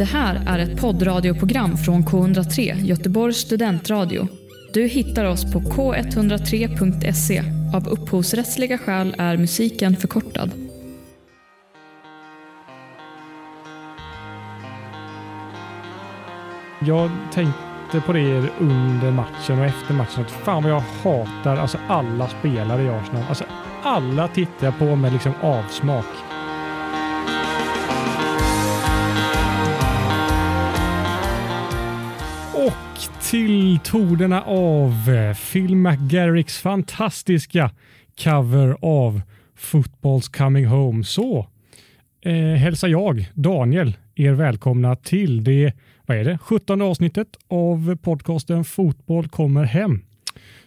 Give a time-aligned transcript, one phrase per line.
[0.00, 4.28] Det här är ett poddradioprogram från K103, Göteborgs studentradio.
[4.72, 7.42] Du hittar oss på k103.se.
[7.74, 10.50] Av upphovsrättsliga skäl är musiken förkortad.
[16.80, 21.78] Jag tänkte på det under matchen och efter matchen att fan vad jag hatar alltså
[21.88, 23.24] alla spelare i Arsenal.
[23.28, 23.44] Alltså
[23.82, 26.29] alla tittar jag på med liksom avsmak.
[33.30, 37.70] Till tonerna av eh, Phil McGarricks fantastiska
[38.24, 39.20] cover av
[39.58, 41.46] Football's Coming Home så
[42.22, 45.72] eh, hälsar jag, Daniel, er välkomna till det
[46.06, 50.02] vad är det, 17 avsnittet av podcasten Fotboll kommer hem.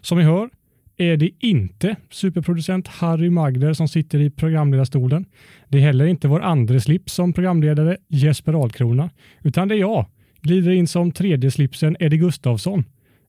[0.02, 0.50] Som ni hör
[0.98, 5.26] är det inte superproducent Harry Magder som sitter i programledarstolen.
[5.68, 9.10] Det är heller inte vår andre slips som programledare Jesper Ahlkrona,
[9.42, 10.06] utan det är jag,
[10.44, 12.84] glider in som tredje slipsen Eddie Gustafsson.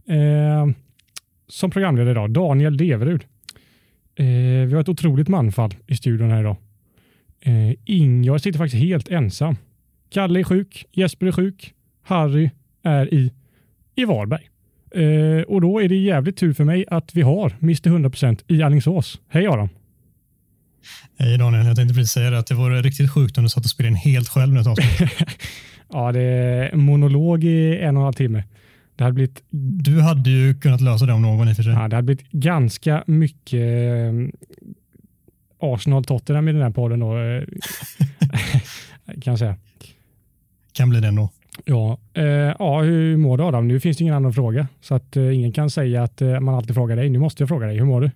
[0.08, 0.69] Eh,
[1.48, 3.25] som programledare idag, Daniel Deverud.
[4.16, 4.27] Eh,
[4.66, 6.56] vi har ett otroligt manfall i studion här idag.
[7.41, 9.56] Eh, ing, jag sitter faktiskt helt ensam.
[10.11, 12.50] Kalle är sjuk, Jesper är sjuk, Harry
[12.83, 13.33] är i,
[13.94, 14.48] i Varberg.
[14.94, 18.62] Eh, och då är det jävligt tur för mig att vi har Mr 100% i
[18.62, 19.20] Alingsås.
[19.28, 19.69] Hej Aron!
[21.19, 23.64] Hej Daniel, jag tänkte precis säga det att det vore riktigt sjukt om du satt
[23.64, 25.10] och spelade in helt själv nu ett avsnitt.
[25.92, 28.44] ja, det är monolog i en och en halv timme.
[28.96, 29.42] Det hade blivit...
[29.50, 31.72] Du hade ju kunnat lösa det om någon i och för sig.
[31.72, 34.12] Ja, det hade blivit ganska mycket eh,
[35.58, 37.18] Arsenal-Tottenham i den här podden då.
[37.18, 37.42] Eh,
[39.22, 39.56] kan jag säga.
[40.72, 41.30] Kan bli det ändå.
[41.64, 42.24] Ja, eh,
[42.58, 43.69] ja, hur mår du Adam?
[43.69, 46.54] Nu finns det ingen annan fråga så att eh, ingen kan säga att eh, man
[46.54, 47.08] alltid frågar dig.
[47.10, 47.76] Nu måste jag fråga dig.
[47.78, 48.10] Hur mår du?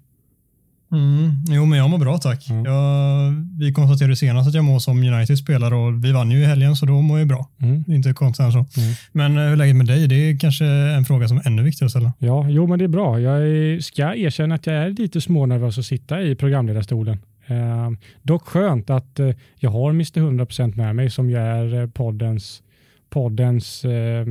[0.92, 2.50] Mm, jo, men jag mår bra tack.
[2.50, 2.64] Mm.
[2.64, 6.44] Jag, vi konstaterade senast att jag mår som United spelare och vi vann ju i
[6.44, 7.48] helgen så då mår jag bra.
[7.62, 7.84] Mm.
[7.89, 8.58] Inte konstigt än så.
[8.58, 8.94] Mm.
[9.12, 10.09] Men hur är läget med dig?
[10.09, 12.12] Det är kanske en fråga som är ännu viktigare att ställa.
[12.19, 13.20] Ja, jo, men det är bra.
[13.20, 17.19] Jag ska erkänna att jag är lite smånervös att sitta i programledarstolen.
[17.47, 17.91] Eh,
[18.22, 22.62] dock skönt att eh, jag har Mr 100% med mig som ju är poddens
[23.10, 24.26] poddens, eh,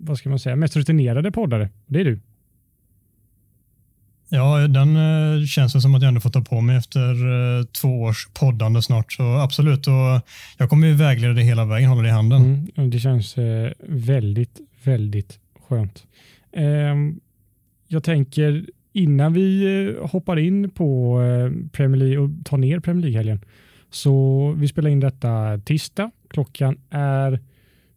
[0.00, 1.68] vad ska man säga, mest rutinerade poddare.
[1.86, 2.20] Det är du.
[4.28, 8.02] Ja, den eh, känns som att jag ändå får ta på mig efter eh, två
[8.02, 9.12] års poddande snart.
[9.12, 10.20] Så absolut, och
[10.56, 12.70] jag kommer ju vägleda dig hela vägen, hålla dig i handen.
[12.76, 15.38] Mm, det känns eh, väldigt, väldigt
[15.68, 16.04] skönt.
[16.52, 17.20] Ehm,
[17.88, 23.02] jag tänker innan vi eh, hoppar in på eh, Premier League och tar ner Premier
[23.02, 23.40] League-helgen.
[23.90, 27.40] Så vi spelar in detta tisdag Klockan är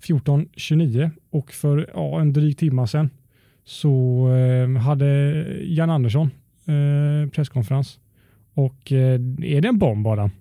[0.04, 3.10] 14.29 och för ja, en dryg timma sedan
[3.70, 5.06] så eh, hade
[5.64, 6.32] Jan Andersson
[6.66, 8.00] eh, presskonferens.
[8.54, 9.14] Och eh,
[9.44, 10.32] är det en bomb Adam?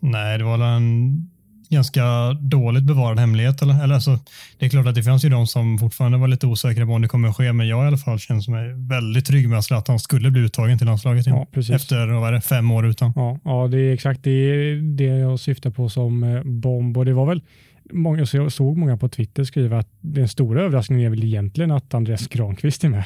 [0.00, 1.30] Nej, det var en
[1.68, 3.62] ganska dåligt bevarad hemlighet.
[3.62, 3.84] Eller?
[3.84, 4.18] Eller alltså,
[4.58, 7.02] det är klart att det fanns ju de som fortfarande var lite osäkra på om
[7.02, 9.88] det kommer att ske, men jag i alla fall känner mig väldigt trygg med att
[9.88, 13.12] han skulle bli uttagen till landslaget ja, efter vad det, fem år utan.
[13.16, 17.12] Ja, ja, det är exakt det, det jag syftar på som eh, bomb och det
[17.12, 17.42] var väl
[17.92, 21.94] Många, jag såg många på Twitter skriva att den stora överraskningen är väl egentligen att
[21.94, 23.04] Andreas Granqvist är med.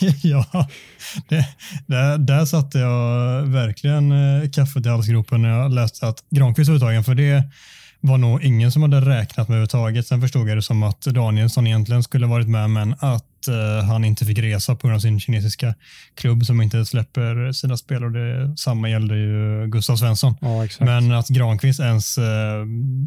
[0.22, 0.68] ja,
[1.28, 1.46] det,
[1.86, 6.76] där, där satte jag verkligen eh, kaffet i halsgropen när jag läste att Granqvist var
[6.76, 7.42] uttagen, för det
[8.00, 10.06] var nog ingen som hade räknat med överhuvudtaget.
[10.06, 14.04] Sen förstod jag det som att Danielsson egentligen skulle varit med, men att uh, han
[14.04, 15.74] inte fick resa på grund av sin kinesiska
[16.14, 18.10] klubb som inte släpper sina spelare.
[18.10, 20.34] Det, samma gällde ju Gustav Svensson.
[20.40, 22.24] Ja, men att Granqvist ens uh,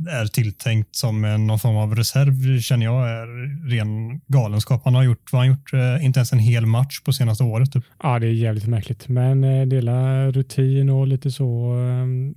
[0.10, 3.28] är tilltänkt som en, någon form av reserv känner jag är
[3.70, 4.82] ren galenskap.
[4.84, 7.72] Han har gjort, vad han gjort, uh, inte ens en hel match på senaste året.
[7.72, 7.84] Typ.
[8.04, 11.76] Ja, det är jävligt märkligt, men uh, dela rutin och lite så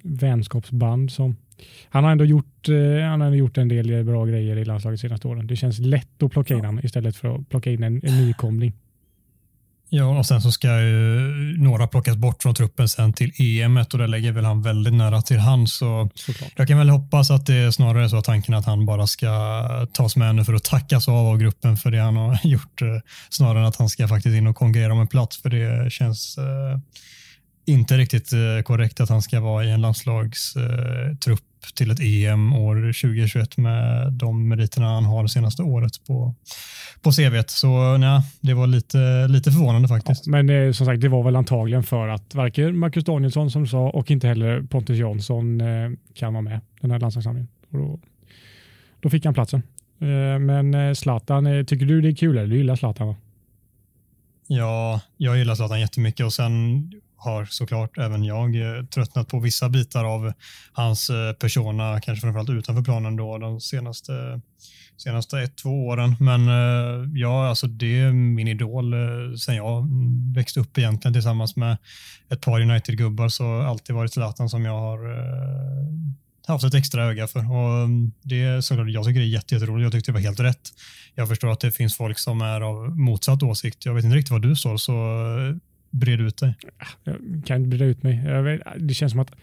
[0.02, 1.36] vänskapsband som
[1.88, 5.08] han har ändå gjort, eh, han har gjort en del bra grejer i landslaget de
[5.08, 5.46] senaste åren.
[5.46, 6.66] Det känns lätt att plocka in ja.
[6.66, 8.72] honom istället för att plocka in en, en nykomling.
[9.94, 10.98] Ja, och sen så ska ju
[11.58, 15.22] några plockas bort från truppen sen till EM och det lägger väl han väldigt nära
[15.22, 15.78] till hands.
[15.78, 16.10] Så
[16.56, 19.28] jag kan väl hoppas att det är snarare så att tanken att han bara ska
[19.92, 22.88] tas med nu för att tackas av av gruppen för det han har gjort eh,
[23.30, 26.38] snarare än att han ska faktiskt in och konkurrera om en plats för det känns
[26.38, 26.78] eh,
[27.64, 31.40] inte riktigt eh, korrekt att han ska vara i en landslagstrupp
[31.74, 36.34] till ett EM år 2021 med de meriterna han har det senaste året på,
[37.02, 37.42] på CV.
[37.46, 40.26] Så nej, det var lite, lite förvånande faktiskt.
[40.26, 43.66] Ja, men eh, som sagt, det var väl antagligen för att varken Marcus Danielsson som
[43.66, 47.48] sa och inte heller Pontus Jansson eh, kan vara med den här landslagssamlingen.
[47.70, 48.00] Då,
[49.00, 49.62] då fick han platsen.
[50.00, 52.38] Eh, men eh, Zlatan, eh, tycker du det är kul?
[52.38, 53.06] Eller du gillar Zlatan?
[53.06, 53.16] Va?
[54.46, 56.90] Ja, jag gillar Zlatan jättemycket och sen
[57.24, 60.32] har såklart även jag eh, tröttnat på vissa bitar av
[60.72, 64.40] hans eh, persona, kanske framförallt utanför planen då de senaste
[64.96, 66.16] senaste ett, två åren.
[66.20, 68.94] Men eh, ja, alltså det är min idol
[69.38, 69.88] sen jag
[70.34, 71.76] växte upp egentligen tillsammans med
[72.30, 74.98] ett par United-gubbar så har alltid varit Zlatan som jag har
[76.46, 77.38] haft ett extra öga för.
[77.38, 79.82] Och mm, det är såklart, jag tycker det är jätteroligt.
[79.82, 80.70] Jag tyckte det var helt rätt.
[81.14, 83.86] Jag förstår att det finns folk som är av motsatt åsikt.
[83.86, 84.92] Jag vet inte riktigt vad du står, så
[85.92, 86.54] bred ut dig.
[87.04, 88.42] Jag kan inte breda ut mig.
[88.42, 89.34] Vet, det känns som att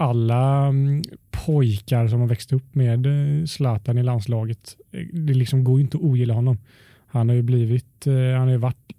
[0.00, 5.64] alla mm, pojkar som har växt upp med eh, Zlatan i landslaget, eh, det liksom
[5.64, 6.58] går inte att ogilla honom.
[7.06, 8.92] Han har ju blivit, eh, han har ju varit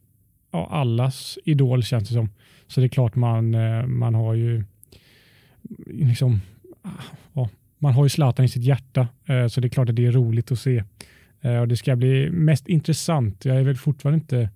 [0.51, 2.29] ja, allas idol känns det som.
[2.67, 3.55] Så det är klart man,
[3.97, 4.65] man har ju mm,
[5.87, 6.41] liksom
[6.81, 6.89] ah,
[7.33, 9.07] ja, man har ju Zlatan i sitt hjärta,
[9.49, 10.83] så det är klart att det är roligt att se.
[11.61, 13.45] Och det ska bli mest intressant.
[13.45, 14.49] Jag är väl fortfarande inte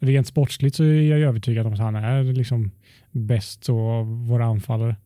[0.00, 2.70] rent sportsligt så är jag övertygad om att han är liksom
[3.10, 4.96] bäst så våra anfallare.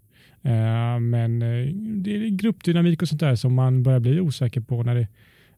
[0.43, 4.83] Eh, men eh, det är gruppdynamik och sånt där som man börjar bli osäker på
[4.83, 5.09] när det,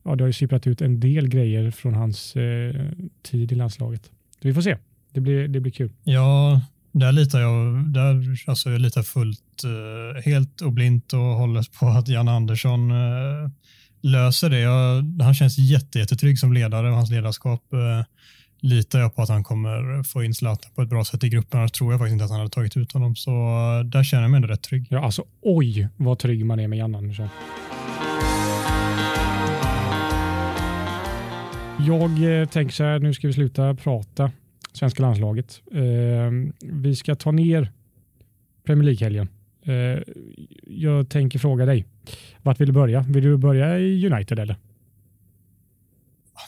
[0.02, 2.74] ja, det har ju sipprat ut en del grejer från hans eh,
[3.22, 4.04] tid i landslaget.
[4.42, 4.76] Så vi får se.
[5.12, 5.92] Det blir, det blir kul.
[6.04, 6.60] Ja,
[6.92, 9.62] där litar jag, där, alltså jag litar fullt,
[10.24, 12.92] helt och blint och håller på att Jan Andersson
[14.00, 14.58] löser det.
[14.58, 17.62] Jag, han känns jättetrygg som ledare och hans ledarskap
[18.66, 21.60] litar jag på att han kommer få in Zlatan på ett bra sätt i gruppen.
[21.60, 23.16] Annars tror jag faktiskt inte att han hade tagit ut honom.
[23.16, 24.86] Så eh, där känner jag mig ändå rätt trygg.
[24.90, 27.28] Ja, alltså oj vad trygg man är med Jan Andersson.
[31.86, 34.30] Jag eh, tänker så här, nu ska vi sluta prata
[34.72, 35.62] svenska landslaget.
[35.72, 35.82] Eh,
[36.60, 37.72] vi ska ta ner
[38.64, 39.28] Premier League-helgen.
[39.66, 40.02] Eh,
[40.66, 41.84] jag tänker fråga dig,
[42.42, 43.00] vart vill du börja?
[43.08, 44.56] Vill du börja i United eller?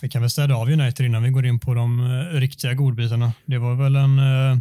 [0.03, 3.33] Vi kan väl städa av United innan vi går in på de eh, riktiga godbitarna.
[3.47, 4.59] Det var väl en eh,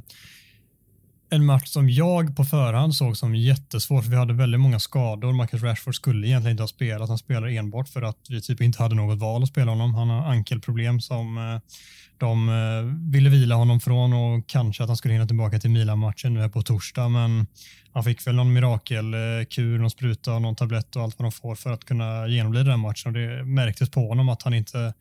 [1.29, 5.33] en match som jag på förhand såg som jättesvår, för vi hade väldigt många skador.
[5.33, 8.83] Marcus Rashford skulle egentligen inte ha spelat, han spelar enbart för att vi typ inte
[8.83, 9.95] hade något val att spela honom.
[9.95, 11.61] Han har ankelproblem som eh,
[12.17, 12.49] de
[13.11, 16.61] ville vila honom från och kanske att han skulle hinna tillbaka till Milan-matchen nu på
[16.61, 17.47] torsdag, men
[17.97, 21.71] han fick väl någon mirakelkur, någon spruta, någon tablett och allt vad de får för
[21.71, 24.93] att kunna genomlida den matchen och det märktes på honom att han inte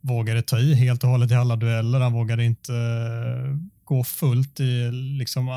[0.00, 2.00] vågade ta i helt och hållet i alla dueller.
[2.00, 5.48] Han vågade inte eh, gå fullt i liksom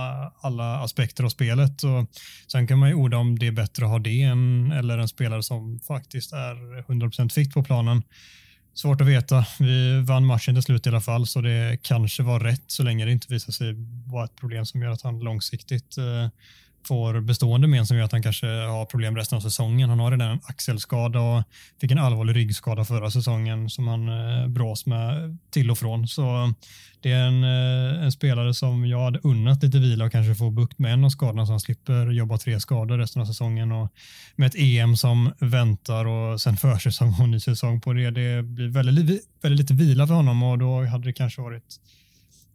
[0.41, 1.83] alla aspekter av spelet.
[1.83, 2.05] Och
[2.51, 5.07] sen kan man ju orda om det är bättre att ha det än eller en
[5.07, 8.03] spelare som faktiskt är 100% fikt på planen.
[8.73, 9.45] Svårt att veta.
[9.59, 13.05] Vi vann matchen till slut i alla fall, så det kanske var rätt så länge
[13.05, 16.29] det inte visar sig vara ett problem som gör att han långsiktigt eh,
[16.87, 19.89] får bestående men som gör att han kanske har problem resten av säsongen.
[19.89, 21.43] Han har redan en axelskada och
[21.81, 26.07] fick en allvarlig ryggskada förra säsongen som han eh, brås med till och från.
[26.07, 26.53] Så
[27.01, 30.49] det är en, eh, en, spelare som jag hade unnat lite vila och kanske få
[30.49, 33.91] bukt med en av skadorna så han slipper jobba tre skador resten av säsongen och
[34.35, 38.11] med ett EM som väntar och sen försäsong och ny säsong på det.
[38.11, 41.79] Det blir väldigt, väldigt lite vila för honom och då hade det kanske varit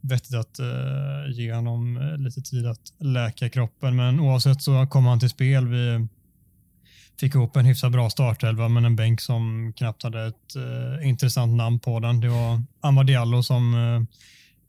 [0.03, 3.97] vettigt att uh, ge honom eh, lite tid att läka kroppen.
[3.97, 5.69] Men oavsett så kom han till spel.
[5.69, 6.09] Vi
[7.21, 11.57] fick ihop en hyfsat bra startelva men en bänk som knappt hade ett uh, intressant
[11.57, 12.21] namn på den.
[12.21, 14.03] Det var Amar Diallo som uh,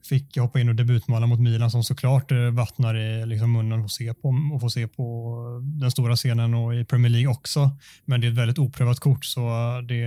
[0.10, 4.14] fick hoppa in och debutmåla mot Milan som såklart vattnar i liksom munnen och se
[4.14, 7.72] på, och få se på den stora scenen och i Premier League också.
[8.06, 9.42] Men det är ett väldigt oprövat kort så
[9.88, 10.04] det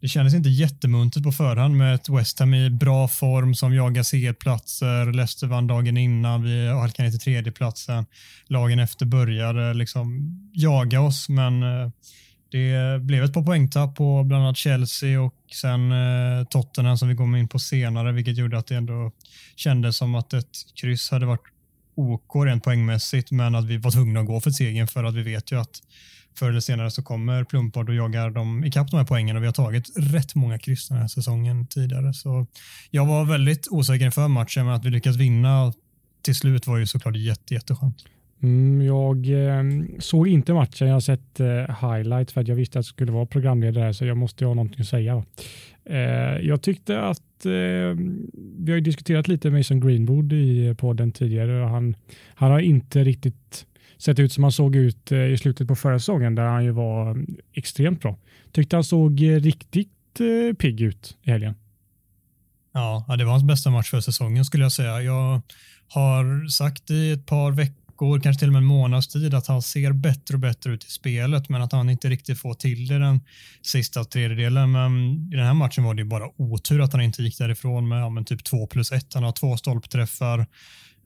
[0.00, 4.02] det kändes inte jättemuntet på förhand med ett West Ham i bra form som jagar
[4.02, 5.12] segerplatser.
[5.12, 8.06] Leicester vann dagen innan, vi halkade ner till tredjeplatsen.
[8.46, 10.20] Lagen efter började eh, liksom
[10.52, 11.90] jaga oss, men eh,
[12.50, 17.16] det blev ett par poängtapp på bland annat Chelsea och sen eh, Tottenham som vi
[17.16, 19.12] kommer in på senare, vilket gjorde att det ändå
[19.56, 21.46] kändes som att ett kryss hade varit
[21.94, 25.22] OK rent poängmässigt, men att vi var tvungna att gå för segern för att vi
[25.22, 25.82] vet ju att
[26.38, 29.46] förr eller senare så kommer Plumpard och jagar dem ikapp de här poängen och vi
[29.46, 32.14] har tagit rätt många kryss den här säsongen tidigare.
[32.14, 32.46] Så
[32.90, 35.72] jag var väldigt osäker inför matchen, men att vi lyckas vinna
[36.22, 38.04] till slut var ju såklart jätte, jätteskönt.
[38.42, 39.62] Mm, jag eh,
[39.98, 41.46] såg inte matchen, jag har sett eh,
[41.90, 44.80] highlights för att jag visste att jag skulle vara programledare så jag måste ha någonting
[44.80, 45.24] att säga.
[45.84, 47.96] Eh, jag tyckte att eh,
[48.58, 51.96] vi har ju diskuterat lite Mason Greenwood i eh, podden tidigare och han,
[52.34, 53.66] han har inte riktigt
[53.98, 56.70] sett ut som han såg ut eh, i slutet på förra säsongen där han ju
[56.70, 58.18] var extremt bra.
[58.52, 61.54] Tyckte han såg eh, riktigt eh, pigg ut i helgen.
[62.72, 65.02] Ja, det var hans bästa match för säsongen skulle jag säga.
[65.02, 65.42] Jag
[65.88, 69.62] har sagt i ett par veckor, kanske till och med en månads tid, att han
[69.62, 72.98] ser bättre och bättre ut i spelet, men att han inte riktigt får till det
[72.98, 73.20] den
[73.62, 74.72] sista tredjedelen.
[74.72, 74.92] Men
[75.32, 78.24] i den här matchen var det bara otur att han inte gick därifrån med ja,
[78.26, 79.14] typ 2 plus 1.
[79.14, 80.46] Han har två stolpträffar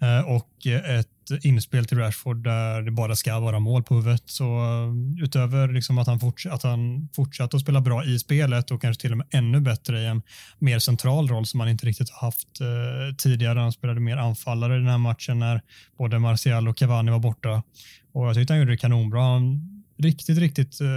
[0.03, 1.09] Eh, och ett
[1.43, 4.23] inspel till Rashford där det bara ska vara mål på huvudet.
[4.27, 8.71] Så eh, utöver liksom att, han forts att han fortsatte att spela bra i spelet
[8.71, 10.23] och kanske till och med ännu bättre i en
[10.59, 13.59] mer central roll som han inte riktigt har haft eh, tidigare.
[13.59, 15.61] Han spelade mer anfallare i den här matchen när
[15.99, 17.63] både Martial och Cavani var borta.
[18.13, 19.23] Och jag tyckte han gjorde det kanonbra.
[19.23, 20.89] Han riktigt, riktigt eh,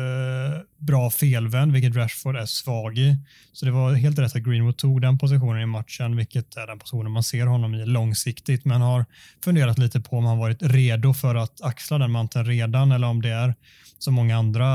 [0.77, 3.17] bra felvänd, vilket Rashford är svag i.
[3.53, 6.79] Så det var helt rätt att Greenwood tog den positionen i matchen, vilket är den
[6.79, 9.05] positionen man ser honom i långsiktigt, men har
[9.43, 13.21] funderat lite på om han varit redo för att axla den manteln redan eller om
[13.21, 13.55] det är
[13.99, 14.65] som många andra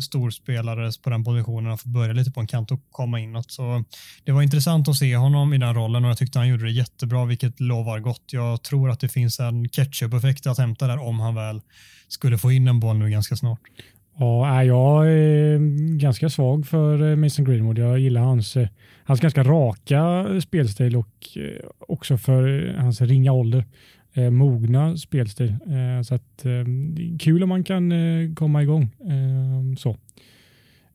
[0.00, 3.50] storspelare på den positionen att få börja lite på en kant och komma inåt.
[3.50, 3.84] Så
[4.24, 6.70] det var intressant att se honom i den rollen och jag tyckte han gjorde det
[6.70, 8.24] jättebra, vilket lovar gott.
[8.32, 11.60] Jag tror att det finns en ketchup-effekt att hämta där om han väl
[12.12, 13.60] skulle få in en boll nu ganska snart.
[14.18, 15.58] Ja, jag är
[15.98, 17.78] ganska svag för eh, Mason Greenwood.
[17.78, 18.68] Jag gillar hans, eh,
[19.04, 21.38] hans ganska raka eh, spelstil och
[21.78, 23.64] också för hans ringa ålder.
[24.30, 25.56] Mogna spelstil.
[26.04, 26.44] Så att,
[27.18, 27.92] kul om man kan
[28.34, 28.90] komma igång.
[29.78, 29.96] Så.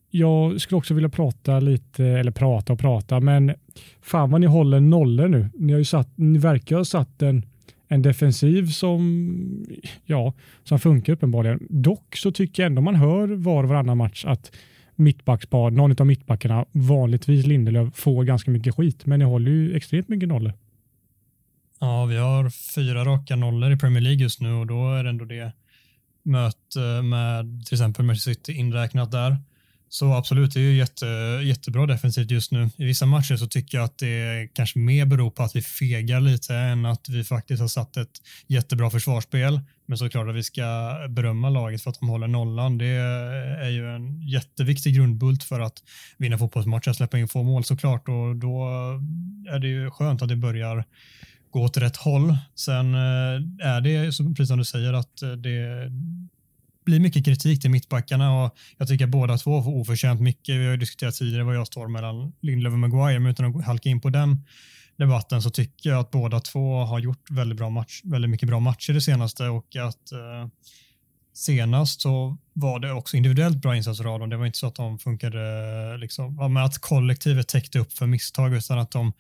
[0.10, 3.54] Jag skulle också vilja prata lite, eller prata och prata, men
[4.02, 5.50] fan vad ni håller nollor nu.
[5.54, 7.46] Ni, har ju satt, ni verkar ha satt en
[7.88, 9.65] en defensiv som,
[10.06, 11.67] ja, som funkar uppenbarligen.
[11.70, 14.51] Dock så tycker jag ändå man hör var och varannan match att
[14.96, 20.10] mittbackspar, någon av mittbackarna, vanligtvis Lindelöf, får ganska mycket skit, men ni håller ju extremt
[20.10, 20.53] mycket nollor.
[21.79, 25.10] Ja, vi har fyra raka nollor i Premier League just nu och då är det
[25.10, 25.51] ändå det
[26.24, 29.38] möte eh, med till exempel Manchester City inräknat där.
[29.89, 31.06] Så absolut, det är ju jätte,
[31.44, 32.70] jättebra defensivt just nu.
[32.77, 36.22] I vissa matcher så tycker jag att det kanske mer beror på att vi fegar
[36.22, 39.60] lite än att vi faktiskt har satt ett jättebra försvarsspel.
[39.86, 40.63] Men såklart att vi ska
[41.10, 42.77] berömma laget för att de håller nollan.
[42.77, 45.84] Det är ju en jätteviktig grundbult för att
[46.17, 48.67] vinna fotbollsmatcher, släppa in få mål såklart och då
[49.50, 50.86] är det ju skönt att det börjar
[51.51, 52.38] gå åt rätt håll.
[52.56, 55.91] Sen eh, är det, precis som du säger, att eh, det
[56.88, 60.56] blir mycket kritik till mittbackarna och jag tycker båda två får oförtjänt mycket.
[60.56, 63.65] Vi har ju diskuterat tidigare vad jag står mellan Lindelöf och Maguire, men utan att
[63.65, 64.46] halka in på den
[64.98, 68.60] debatten så tycker jag att båda två har gjort väldigt, bra match, väldigt mycket bra
[68.60, 70.48] matcher det senaste och att eh,
[71.34, 74.29] senast så var det också individuellt bra insatser av dem.
[74.29, 78.53] Det var inte så att de funkade liksom, med att kollektivet täckte upp för misstag
[78.53, 79.13] utan att de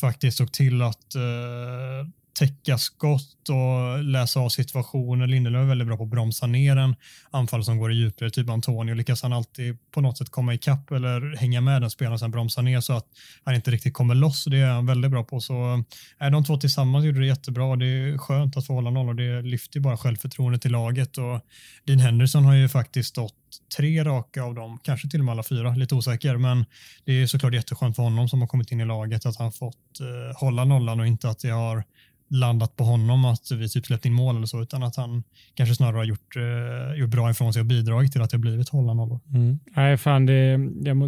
[0.00, 2.08] faktiskt såg till att eh,
[2.38, 5.26] täcka skott och läsa av situationer.
[5.26, 6.96] Lindelöf är väldigt bra på att bromsa ner en
[7.30, 8.94] anfall som går i djupled, typ Antonio.
[8.94, 12.30] Lyckas han alltid på något sätt komma ikapp eller hänga med den spelaren och sen
[12.30, 13.06] bromsa ner så att
[13.44, 14.44] han inte riktigt kommer loss.
[14.44, 15.40] Det är han väldigt bra på.
[15.40, 15.84] Så
[16.18, 17.76] är de två tillsammans gjorde det jättebra.
[17.76, 21.18] Det är skönt att få hålla noll och det lyfter bara självförtroendet i laget.
[21.18, 21.40] Och
[21.84, 23.34] Dean Henderson har ju faktiskt stått
[23.76, 26.64] tre raka av dem, kanske till och med alla fyra, lite osäker, men
[27.04, 30.00] det är såklart jätteskönt för honom som har kommit in i laget att han fått
[30.00, 31.84] eh, hålla nollan och inte att det har
[32.30, 35.22] landat på honom att vi typ släppt in mål eller så, utan att han
[35.54, 38.42] kanske snarare har gjort, eh, gjort bra ifrån sig och bidragit till att det har
[38.42, 39.20] blivit hålla nollor.
[39.34, 39.58] Mm.
[39.76, 40.58] Nej, fan, det,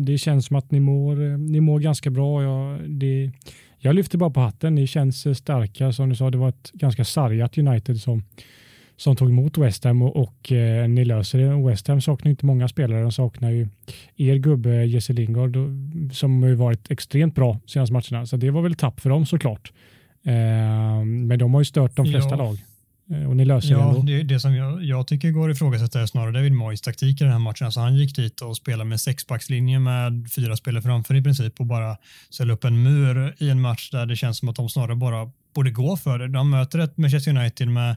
[0.01, 2.43] det känns som att ni mår, eh, ni mår ganska bra.
[2.43, 3.33] Jag, det,
[3.79, 4.75] jag lyfter bara på hatten.
[4.75, 5.93] Ni känns eh, starka.
[5.93, 8.25] Som du sa, det var ett ganska sargat United som,
[8.97, 11.69] som tog emot West Ham och, och eh, ni löser det.
[11.69, 13.03] West Ham saknar inte många spelare.
[13.03, 13.69] De saknar ju
[14.17, 15.57] er gubbe Jesse Lingard
[16.13, 18.27] som har varit extremt bra senaste matcherna.
[18.27, 19.73] Så det var väl tapp för dem såklart.
[20.27, 22.37] Eh, men de har ju stört de flesta ja.
[22.37, 22.59] lag.
[23.11, 24.03] Eh, och ni löser ja, det ändå.
[24.03, 27.25] Det, det som jag, jag tycker går att ifrågasätta är snarare David Moyes taktik i
[27.25, 27.65] den här matchen.
[27.65, 31.67] Alltså han gick dit och spelade med sexbackslinje med fyra spelare framför i princip och
[31.67, 31.97] bara
[32.31, 35.31] ställa upp en mur i en match där det känns som att de snarare bara
[35.55, 36.29] borde gå för det.
[36.29, 37.97] De möter ett Manchester United med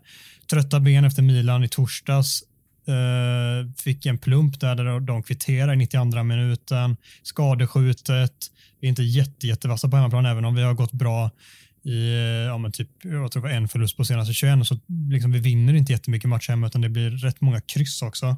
[0.49, 2.43] trötta ben efter Milan i torsdags.
[2.89, 6.97] Uh, fick en plump där, där de kvitterar i 92 minuten.
[7.23, 8.33] Skadeskjutet.
[8.79, 11.31] Vi är inte jätte, jättevassa på hemmaplan även om vi har gått bra
[11.85, 12.13] i
[12.47, 14.79] ja, men typ, jag tror det var en förlust på senaste 21 så
[15.11, 18.37] liksom, vi vinner inte jättemycket matcher hemma utan det blir rätt många kryss också.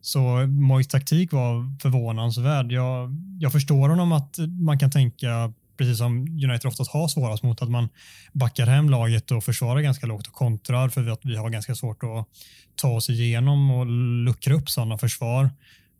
[0.00, 2.72] Så Mois taktik var förvånansvärd.
[2.72, 7.62] Jag, jag förstår honom att man kan tänka precis som United oftast har svårast mot
[7.62, 7.88] att man
[8.32, 12.02] backar hem laget och försvarar ganska lågt och kontrar för att vi har ganska svårt
[12.02, 12.28] att
[12.74, 13.86] ta oss igenom och
[14.24, 15.50] luckra upp sådana försvar.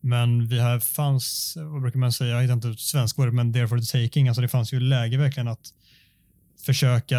[0.00, 3.68] Men vi här fanns, vad brukar man säga, jag hittar inte svensk ord, men there
[3.68, 5.72] for the taking, alltså det fanns ju läge verkligen att
[6.66, 7.16] försöka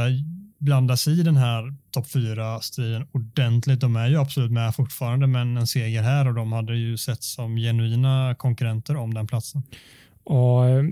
[0.57, 3.79] blanda sig i den här topp fyra striden ordentligt.
[3.79, 7.23] De är ju absolut med fortfarande, men en seger här och de hade ju sett
[7.23, 9.63] som genuina konkurrenter om den platsen.
[10.23, 10.83] Och, eh,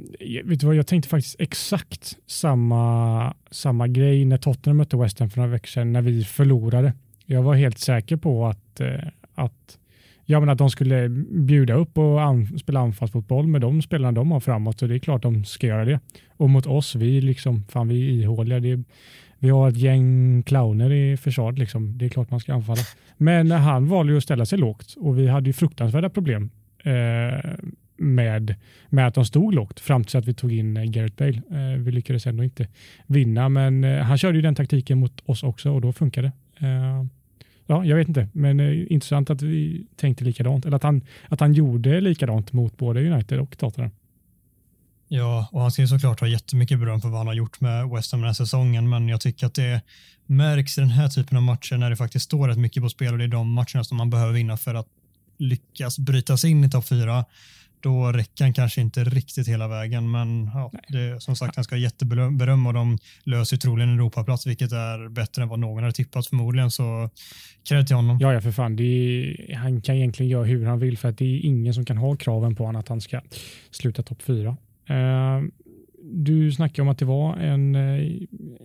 [0.45, 5.29] vet du vad, jag tänkte faktiskt exakt samma, samma grej när Tottenham mötte West Ham
[5.29, 6.93] för några veckor sedan när vi förlorade.
[7.25, 9.77] Jag var helt säker på att, eh, att
[10.25, 14.32] Ja, men att de skulle bjuda upp och an, spela anfallsfotboll med de spelarna de
[14.32, 16.00] har framåt, så det är klart de ska göra det.
[16.38, 18.60] Och mot oss, vi liksom, fan vi är ihåliga.
[18.60, 18.84] Det,
[19.39, 21.98] Vi har ett gäng clowner i försvaret, liksom.
[21.98, 22.82] det är klart man ska anfalla.
[23.17, 26.50] Men han valde ju att ställa sig lågt och vi hade ju fruktansvärda problem
[26.84, 27.51] eh,
[27.98, 28.55] med,
[28.89, 31.41] med att de stod lågt fram tills att vi tog in eh, Gareth Bale.
[31.51, 32.67] Eh, vi lyckades ändå inte
[33.08, 36.67] vinna, men eh, han körde ju den taktiken mot oss också och då funkade det.
[36.67, 37.05] Eh,
[37.67, 41.39] Ja, jag vet inte, men eh, intressant att vi tänkte likadant, eller att han, att
[41.39, 43.91] han gjorde likadant mot både United och Tottenham.
[45.07, 47.89] Ja, och han ska ju såklart ha jättemycket beröm för vad han har gjort med
[47.89, 49.81] West Ham den här säsongen, men jag tycker att det
[50.25, 53.12] märks i den här typen av matcher när det faktiskt står rätt mycket på spel
[53.12, 54.88] och det är de matcherna som man behöver vinna för att
[55.38, 57.25] lyckas bryta sig in i topp fyra.
[57.86, 61.75] Då räcker han kanske inte riktigt hela vägen, men ja, det, som sagt, han ska
[61.75, 65.94] ha jätteberöm och de löser troligen en Europaplats, vilket är bättre än vad någon hade
[65.94, 66.72] tippat förmodligen.
[66.72, 67.10] Så
[67.70, 68.18] cred till honom.
[68.22, 68.80] Ja, ja för fan.
[68.80, 71.98] Är, han kan egentligen göra hur han vill för att det är ingen som kan
[71.98, 73.22] ha kraven på honom att han ska
[73.72, 74.58] sluta topp fyra.
[74.89, 75.48] Uh,
[76.04, 78.12] du snackade om att det var en, eh,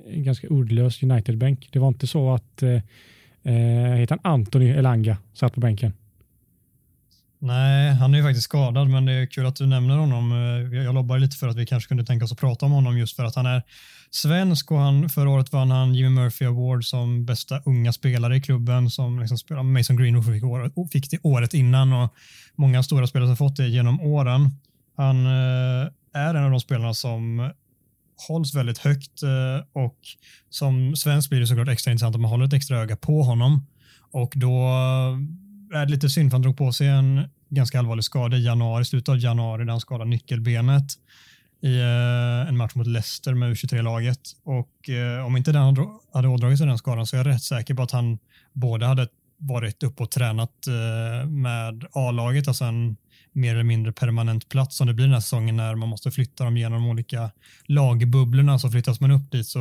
[0.06, 1.68] en ganska uddlös United-bänk.
[1.72, 3.52] Det var inte så att uh,
[3.96, 5.92] heter han Anthony Elanga satt på bänken?
[7.42, 10.32] Nej, han är ju faktiskt skadad, men det är kul att du nämner honom.
[10.32, 12.98] Eh, jag lobbar lite för att vi kanske kunde tänka oss att prata om honom
[12.98, 13.62] just för att han är
[14.10, 18.40] svensk och han, förra året vann han Jimmy Murphy Award som bästa unga spelare i
[18.40, 22.14] klubben som liksom spelar Mason Greenwood fick, år, fick det året innan och
[22.54, 24.50] många stora spelare har fått det genom åren.
[24.96, 27.50] Han eh, är en av de spelarna som
[28.28, 29.98] hålls väldigt högt eh, och
[30.50, 33.66] som svensk blir det såklart extra intressant om man håller ett extra öga på honom
[34.12, 34.68] och då
[35.74, 39.08] är lite synd för han drog på sig en ganska allvarlig skada i januari, slutet
[39.08, 40.92] av januari där han skadade nyckelbenet
[41.62, 45.76] i eh, en match mot Leicester med U23-laget och eh, om inte den
[46.12, 48.18] hade ådragit sig den skadan så är jag rätt säker på att han
[48.52, 52.96] både hade varit uppe och tränat eh, med A-laget, alltså en
[53.32, 56.44] mer eller mindre permanent plats som det blir den här säsongen när man måste flytta
[56.44, 57.30] dem genom de olika
[57.66, 59.58] lagbubblorna så flyttas man upp dit så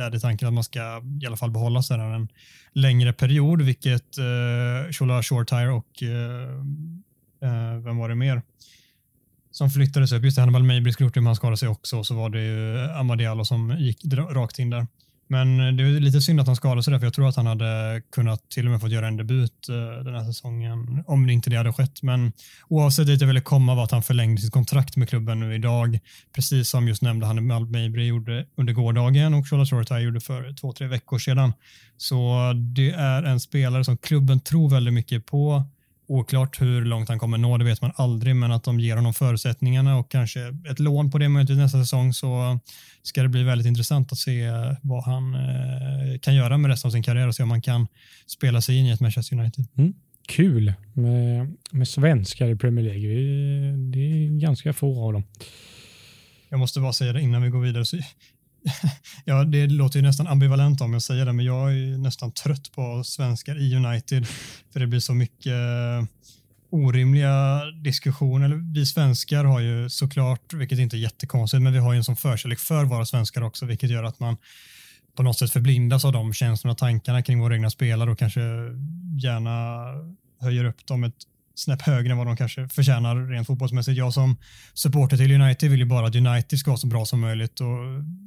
[0.00, 2.28] är det tanken att man ska i alla fall behålla sig en
[2.72, 6.50] längre period vilket eh, Shola Shortire och eh,
[7.50, 8.42] eh, vem var det mer?
[9.50, 11.98] Som flyttades upp, just det, Hannibal Mabry skulle gjort det men han skadade sig också.
[11.98, 14.86] Och så var det ju Amadialo som gick rakt in där.
[15.28, 17.46] Men det är lite synd att han skadade sig där, för jag tror att han
[17.46, 21.32] hade kunnat till och med fått göra en debut eh, den här säsongen, om det
[21.32, 22.02] inte det hade skett.
[22.02, 22.32] Men
[22.68, 25.98] oavsett dit jag ville komma var att han förlängde sitt kontrakt med klubben nu idag,
[26.34, 30.72] precis som just nämnde han Mabry gjorde under gårdagen och Charlotte Shortai gjorde för två,
[30.72, 31.52] tre veckor sedan.
[31.96, 35.64] Så det är en spelare som klubben tror väldigt mycket på
[36.08, 39.14] Oklart hur långt han kommer nå, det vet man aldrig, men att de ger honom
[39.14, 40.40] förutsättningarna och kanske
[40.70, 42.58] ett lån på det möjligtvis nästa säsong så
[43.02, 44.50] ska det bli väldigt intressant att se
[44.82, 47.86] vad han eh, kan göra med resten av sin karriär och se om han kan
[48.26, 49.64] spela sig in i ett Manchester United.
[49.78, 49.94] Mm.
[50.28, 53.08] Kul med, med svenskar i Premier League.
[53.76, 55.24] Det är ganska få av dem.
[56.48, 57.84] Jag måste bara säga det innan vi går vidare.
[57.84, 57.96] Så
[59.24, 62.72] ja, det låter ju nästan ambivalent om jag säger det, men jag är nästan trött
[62.72, 64.26] på svenskar i United.
[64.72, 66.04] För det blir så mycket eh,
[66.70, 68.72] orimliga diskussioner.
[68.74, 72.16] Vi svenskar har ju såklart, vilket inte är jättekonstigt, men vi har ju en sån
[72.16, 74.36] förkärlek för våra svenskar också, vilket gör att man
[75.16, 78.40] på något sätt förblindas av de känslorna och tankarna kring våra egna spelare och kanske
[79.22, 79.84] gärna
[80.40, 81.14] höjer upp dem ett
[81.56, 83.98] snäpp högre än vad de kanske förtjänar rent fotbollsmässigt.
[83.98, 84.36] Jag som
[84.74, 87.76] supporter till United vill ju bara att United ska vara så bra som möjligt och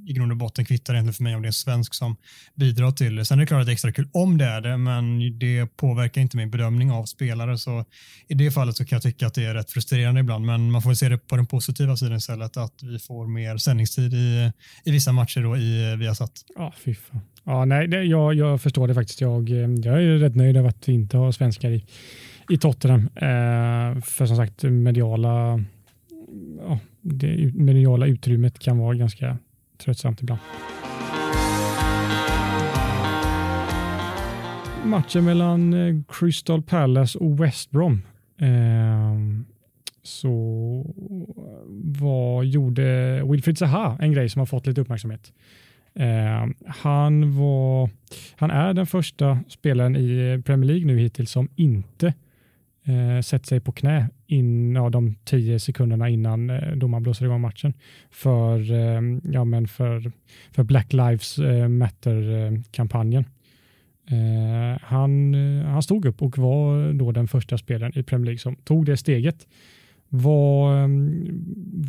[0.08, 2.16] i grund och botten kvittar det egentligen för mig om det är en svensk som
[2.56, 3.26] bidrar till det.
[3.26, 5.78] Sen är det klart att det är extra kul om det är det, men det
[5.78, 7.58] påverkar inte min bedömning av spelare.
[7.58, 7.86] Så
[8.28, 10.82] i det fallet så kan jag tycka att det är rätt frustrerande ibland, men man
[10.82, 14.52] får se det på den positiva sidan istället, att vi får mer sändningstid i,
[14.86, 16.32] i vissa matcher då i Viasat.
[16.56, 17.22] Ja, fy fan.
[17.44, 19.22] Ja, nej, det, jag, jag förstår det faktiskt.
[19.22, 21.86] Jag, eh, jag är rätt nöjd över att vi inte har svenskar i
[22.50, 23.10] i Tottenham.
[23.16, 25.64] Eh, för som sagt, mediala,
[26.60, 29.38] ja, det mediala utrymmet kan vara ganska
[29.78, 30.40] tröttsamt ibland.
[34.86, 38.02] Matchen mellan eh, Crystal Palace och West Brom.
[38.38, 39.56] Ehm, eh,
[40.04, 40.96] så
[41.76, 45.34] vad gjorde Wilfried Zaha en grej som har fått lite uppmärksamhet.
[45.96, 47.90] Eh, han, var,
[48.36, 52.14] han är den första spelaren i eh, Premier League nu hittills som inte
[52.90, 57.42] eh, sätter sig på knä in, ja, de tio sekunderna innan eh, domaren blåser igång
[57.42, 57.74] matchen
[58.12, 60.12] för, eh, ja, men för,
[60.52, 63.26] för Black Lives eh, Matter-kampanjen.
[64.12, 68.40] Eh, han, eh, han stod upp och var då den första spelaren i Premier League
[68.40, 69.48] som tog det steget.
[70.10, 70.88] Vad, eh,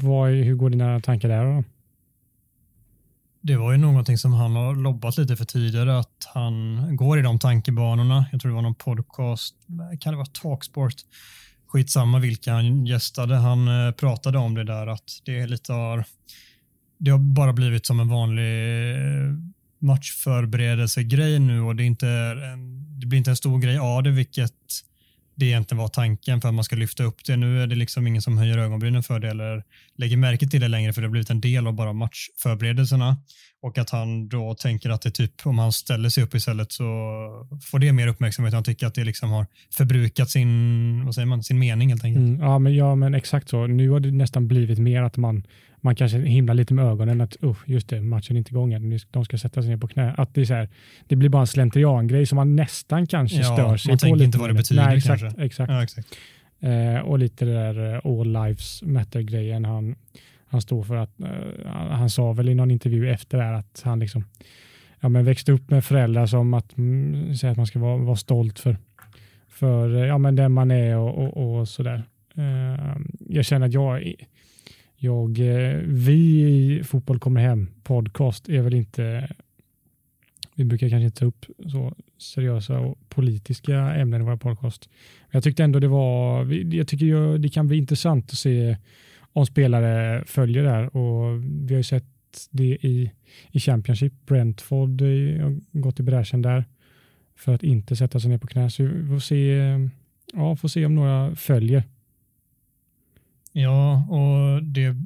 [0.03, 1.45] vad, hur går dina tankar där?
[1.45, 1.65] Då?
[3.43, 7.23] Det var ju någonting som han har lobbat lite för tidigare, att han går i
[7.23, 8.27] de tankebanorna.
[8.33, 9.55] Jag tror det var någon podcast,
[10.01, 10.95] kan det vara Talksport?
[11.67, 13.37] Skitsamma vilka han gästade.
[13.37, 16.05] Han eh, pratade om det där att det är lite har,
[16.99, 19.35] det har bara blivit som en vanlig eh,
[19.79, 24.11] matchförberedelsegrej nu och det, är inte en, det blir inte en stor grej av det,
[24.11, 24.53] vilket
[25.41, 27.37] det egentligen var tanken för att man ska lyfta upp det.
[27.37, 29.65] Nu är det liksom ingen som höjer ögonbrynen för det eller
[29.97, 33.17] lägger märke till det längre för det har blivit en del av bara matchförberedelserna
[33.63, 36.85] och att han då tänker att det typ om han ställer sig upp istället så
[37.63, 38.55] får det mer uppmärksamhet.
[38.55, 42.27] Han tycker att det liksom har förbrukat sin, vad säger man, sin mening helt enkelt.
[42.27, 43.67] Mm, ja, men, ja, men exakt så.
[43.67, 45.43] Nu har det nästan blivit mer att man
[45.81, 48.99] man kanske himlar lite med ögonen att uh, just det, matchen är inte igång än,
[49.11, 50.15] de ska sätta sig ner på knä.
[50.17, 50.69] Att det, är så här,
[51.07, 54.07] det blir bara en slentriangrej som man nästan kanske ja, stör sig man på.
[54.07, 55.43] Man tänker inte vad det betyder Nej, exakt, kanske.
[55.43, 55.73] Exakt.
[55.73, 56.09] Ja, exakt.
[56.61, 59.97] Eh, och lite det där uh, all lives matter-grejen han,
[60.47, 60.97] han står för.
[60.97, 64.25] att uh, Han sa väl i någon intervju efter det här att han liksom
[65.01, 68.17] ja, men växte upp med föräldrar som att, mm, säger att man ska vara, vara
[68.17, 68.77] stolt för,
[69.49, 72.03] för ja, men den man är och, och, och sådär.
[72.39, 72.97] Uh,
[73.29, 74.15] jag känner att jag
[75.03, 79.29] jag, eh, vi i Fotboll kommer hem podcast är väl inte,
[80.55, 84.89] vi brukar kanske inte ta upp så seriösa och politiska ämnen i våra podcast.
[85.21, 88.77] Men jag tyckte ändå det var, jag tycker det kan bli intressant att se
[89.33, 92.05] om spelare följer det här och vi har ju sett
[92.51, 93.11] det i,
[93.51, 94.27] i Championship.
[94.27, 96.65] Brentford har gått i bräschen där
[97.37, 98.71] för att inte sätta sig ner på knä.
[98.71, 99.57] Så vi får se,
[100.33, 101.85] ja, får se om några följer.
[103.53, 104.97] Ja, och det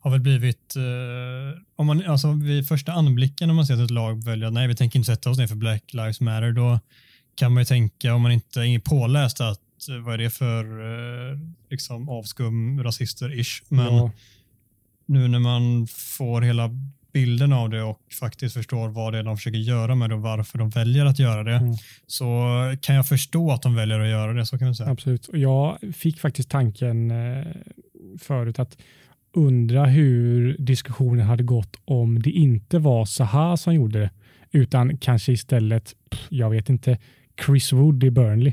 [0.00, 3.90] har väl blivit, eh, om man, alltså vid första anblicken om man ser att ett
[3.90, 6.80] lag väljer att nej, vi tänker inte sätta oss ner för Black Lives Matter, då
[7.34, 10.64] kan man ju tänka, om man inte är påläst, att eh, vad är det för
[10.64, 11.38] eh,
[11.70, 13.62] liksom avskum, rasister-ish.
[13.68, 14.10] Men ja.
[15.06, 16.70] nu när man får hela
[17.18, 20.22] bilden av det och faktiskt förstår vad det är de försöker göra med det och
[20.22, 21.74] varför de väljer att göra det mm.
[22.06, 22.26] så
[22.80, 24.46] kan jag förstå att de väljer att göra det.
[24.46, 24.90] så kan man säga.
[24.90, 25.28] Absolut.
[25.32, 27.46] Jag fick faktiskt tanken eh,
[28.18, 28.76] förut att
[29.32, 34.10] undra hur diskussionen hade gått om det inte var Zaha som gjorde det
[34.50, 35.94] utan kanske istället,
[36.28, 36.98] jag vet inte,
[37.46, 38.52] Chris Wood i Burnley.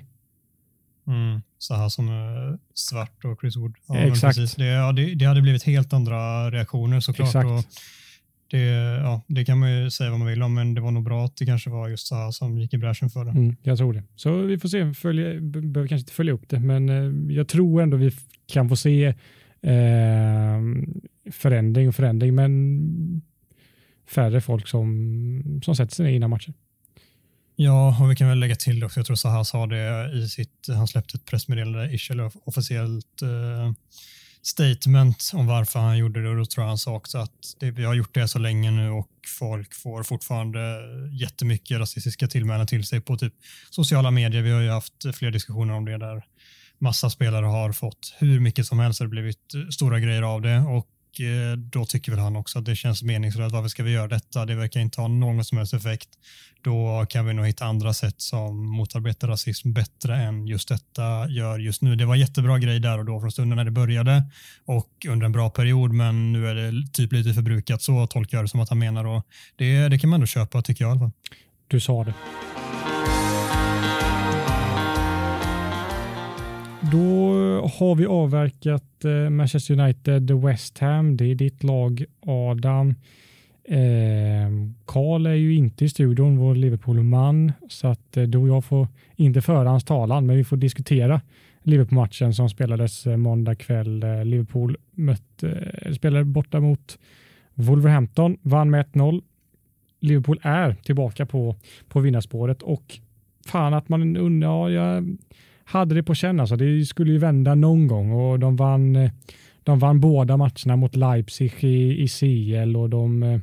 [1.08, 1.42] Mm.
[1.60, 3.76] Zaha som är svart och Chris Wood.
[3.88, 4.58] Ja, Exakt.
[4.58, 7.28] Det, ja, det, det, hade blivit helt andra reaktioner såklart.
[7.28, 7.46] Exakt.
[7.46, 7.66] Och
[8.48, 8.60] det,
[9.04, 11.26] ja, det kan man ju säga vad man vill om, men det var nog bra
[11.26, 13.32] att det kanske var just så som gick i bräschen för det.
[13.32, 14.04] Mm, jag tror det.
[14.16, 17.82] Så vi får se, följa, behöver kanske inte följa upp det, men eh, jag tror
[17.82, 18.12] ändå vi
[18.48, 19.06] kan få se
[19.62, 20.62] eh,
[21.32, 23.22] förändring och förändring, men
[24.10, 26.54] färre folk som, som sätter sig ner innan matchen.
[27.56, 30.68] Ja, och vi kan väl lägga till också, jag tror Zaha sa det i sitt,
[30.68, 33.72] han släppte ett pressmeddelande, ish, eller officiellt eh,
[34.46, 36.30] statement om varför han gjorde det.
[36.30, 38.72] Och då tror jag han sa också att det, vi har gjort det så länge
[38.72, 40.60] nu och folk får fortfarande
[41.22, 43.34] jättemycket rasistiska tillmälen till sig på typ
[43.70, 44.42] sociala medier.
[44.42, 46.24] Vi har ju haft fler diskussioner om det där
[46.80, 49.00] massa spelare har fått hur mycket som helst.
[49.00, 50.60] Det har blivit stora grejer av det.
[50.60, 50.88] Och
[51.20, 53.54] Eh, då tycker väl han också att det känns meningslöst.
[53.54, 54.46] Varför ska vi göra detta?
[54.46, 56.10] Det verkar inte ha någon som helst effekt.
[56.62, 61.60] Då kan vi nog hitta andra sätt som motarbetar rasism bättre än just detta gör
[61.60, 61.96] just nu.
[61.96, 64.24] Det var jättebra grej där och då från stunden när det började
[64.66, 67.82] och under en bra period, men nu är det typ lite förbrukat.
[67.82, 69.26] Så tolkar jag det som att han menar och
[69.56, 71.12] det, det kan man ändå köpa tycker jag i alla fall.
[71.68, 72.14] Du sa det.
[76.92, 77.32] Då
[77.80, 81.18] har vi avverkat eh, Manchester United, West Ham.
[81.18, 82.96] Det är ditt lag Adam.
[83.64, 84.48] Eh,
[85.28, 89.42] är ju inte i studion, vår Liverpool-man, så att eh, du och jag får inte
[89.42, 91.22] föra hans talan, men vi får diskutera
[91.64, 94.04] Liverpool-matchen som spelades eh, måndag kväll.
[94.04, 97.00] Eh, Liverpool mötte, eh, spelade borta mot
[97.54, 99.22] Wolverhampton, vann med 1-0.
[100.00, 101.56] Liverpool är tillbaka på,
[101.88, 103.00] på vinnarspåret och
[103.46, 105.02] fan att man undrar, ja,
[105.66, 106.40] hade det på känn.
[106.40, 106.56] Alltså.
[106.56, 109.12] Det skulle ju vända någon gång och de vann, eh,
[109.64, 113.40] de vann båda matcherna mot Leipzig i, i CL och de eh,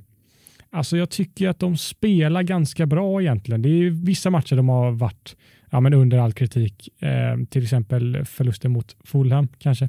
[0.74, 3.62] Alltså jag tycker att de spelar ganska bra egentligen.
[3.62, 5.36] Det är vissa matcher de har varit
[5.70, 6.88] ja, men under all kritik.
[6.98, 9.88] Eh, till exempel förlusten mot Fulham kanske.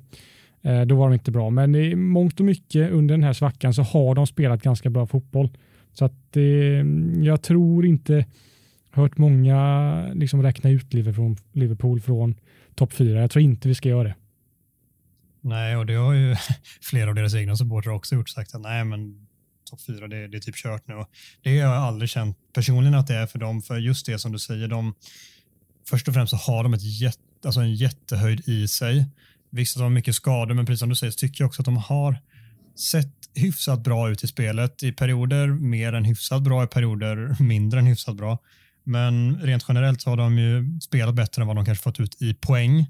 [0.61, 3.73] Eh, då var de inte bra, men i mångt och mycket under den här svackan
[3.73, 5.49] så har de spelat ganska bra fotboll.
[5.93, 6.43] Så att eh,
[7.23, 8.25] jag tror inte
[8.93, 12.35] hört många liksom räkna ut Liverpool, Liverpool från
[12.75, 13.21] topp fyra.
[13.21, 14.15] Jag tror inte vi ska göra det.
[15.41, 16.35] Nej, och det har ju
[16.81, 19.27] flera av deras egna supportrar också gjort sagt att nej, men
[19.69, 20.93] topp fyra, det, det, är typ kört nu.
[20.93, 21.09] Och
[21.41, 24.31] det har jag aldrig känt personligen att det är för dem, för just det som
[24.31, 24.93] du säger, de
[25.89, 29.05] först och främst så har de ett jätte, alltså en jättehöjd i sig.
[29.49, 31.65] Visst de har mycket skador, men precis som du säger så tycker jag också att
[31.65, 32.17] de har
[32.75, 34.83] sett hyfsat bra ut i spelet.
[34.83, 38.39] I perioder mer än hyfsat bra, i perioder mindre än hyfsat bra.
[38.83, 42.21] Men rent generellt så har de ju spelat bättre än vad de kanske fått ut
[42.21, 42.87] i poäng.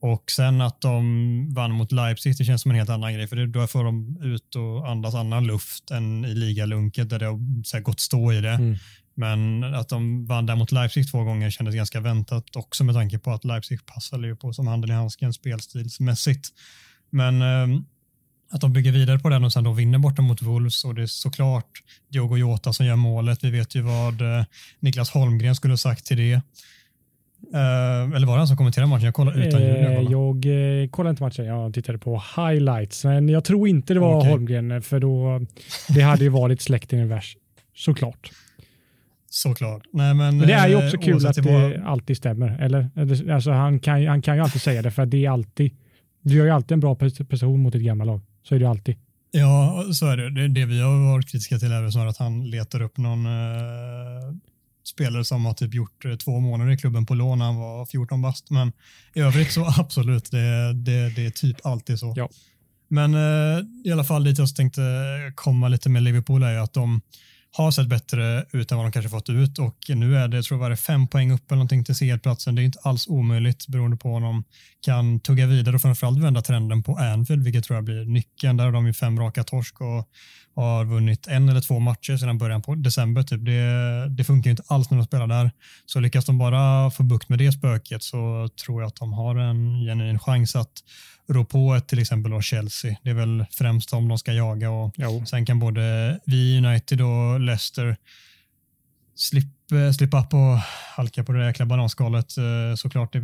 [0.00, 3.46] Och sen att de vann mot Leipzig, det känns som en helt annan grej, för
[3.46, 7.76] då får de ut och andas annan luft än i ligalunket där det har så
[7.76, 8.50] här, gått stå i det.
[8.50, 8.76] Mm.
[9.14, 13.18] Men att de vann där mot Leipzig två gånger kändes ganska väntat också med tanke
[13.18, 16.48] på att Leipzig passade ju på som handen i handsken spelstilsmässigt.
[17.10, 17.80] Men eh,
[18.50, 21.02] att de bygger vidare på den och sen då vinner borta mot Wolves och det
[21.02, 23.44] är såklart Diogo Jota som gör målet.
[23.44, 24.44] Vi vet ju vad eh,
[24.80, 26.40] Niklas Holmgren skulle ha sagt till det.
[27.54, 29.04] Uh, eller var det han som kommenterade matchen?
[29.04, 29.76] Jag kollade utan ljud.
[29.76, 33.04] Jag, jag eh, kollade inte matchen, jag tittade på highlights.
[33.04, 34.30] Men jag tror inte det var okay.
[34.30, 35.40] Holmgren, för då,
[35.88, 37.36] det hade ju varit släkten i vers.
[37.76, 38.30] Såklart.
[39.30, 39.82] Såklart.
[39.92, 41.82] Nej, men, men det är ju också kul att det, var...
[41.86, 42.58] alltid stämmer.
[42.60, 42.90] Eller?
[43.32, 45.72] Alltså, han, kan, han kan ju alltid säga det, för det är alltid,
[46.22, 48.20] du gör ju alltid en bra prestation mot ett gamla lag.
[48.48, 48.96] Så är det alltid.
[49.30, 50.30] Ja, så är det.
[50.30, 54.34] Det, det vi har varit kritiska till är snarare att han letar upp någon uh,
[54.84, 57.86] spelare som har typ gjort uh, två månader i klubben på lån när han var
[57.86, 58.50] 14 bast.
[58.50, 58.72] Men
[59.14, 62.14] i övrigt så absolut, det, det, det är typ alltid så.
[62.16, 62.28] Ja.
[62.88, 64.82] Men uh, i alla fall dit jag tänkte
[65.34, 67.00] komma lite med Liverpool är ju att de
[67.56, 70.44] har sett bättre ut än vad de kanske fått ut och nu är det, jag
[70.44, 72.54] tror jag det fem poäng upp eller någonting till CL-platsen.
[72.54, 74.44] Det är inte alls omöjligt beroende på om de
[74.80, 78.56] kan tugga vidare och framförallt vända trenden på Anfield, vilket tror jag blir nyckeln.
[78.56, 80.08] Där har de ju fem raka torsk och
[80.54, 83.22] har vunnit en eller två matcher sedan början på december.
[83.22, 83.44] Typ.
[83.44, 85.50] Det, det funkar inte alls när de spelar där.
[85.86, 89.36] Så lyckas de bara få bukt med det spöket så tror jag att de har
[89.36, 90.72] en genuin chans att
[91.28, 92.96] rå på ett till exempel då Chelsea.
[93.02, 95.24] Det är väl främst om de ska jaga och jo.
[95.26, 97.96] sen kan både vi United och Leicester
[99.14, 100.58] slippa, slippa upp och
[100.96, 102.36] halka på det jäkla bananskalet.
[102.38, 103.18] Eh, såklart, det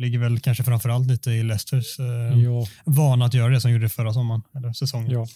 [0.00, 4.12] ligger väl kanske framförallt lite i Leicesters eh, vana att göra det som gjorde förra
[4.12, 5.10] sommaren, eller säsongen.
[5.10, 5.26] Ja.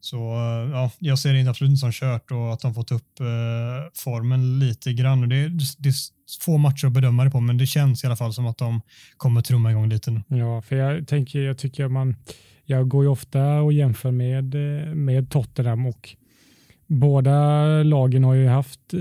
[0.00, 3.20] Så eh, ja, jag ser det absolut inte som kört och att de fått upp
[3.20, 3.26] eh,
[3.94, 5.28] formen lite grann.
[5.28, 5.94] Det, det är
[6.40, 8.80] få matcher att bedöma det på, men det känns i alla fall som att de
[9.16, 10.22] kommer trumma igång lite nu.
[10.28, 12.16] Ja, för jag tänker, jag tycker man,
[12.64, 16.16] jag går ju ofta och jämför med, eh, med Tottenham och
[16.86, 19.00] båda lagen har ju haft eh,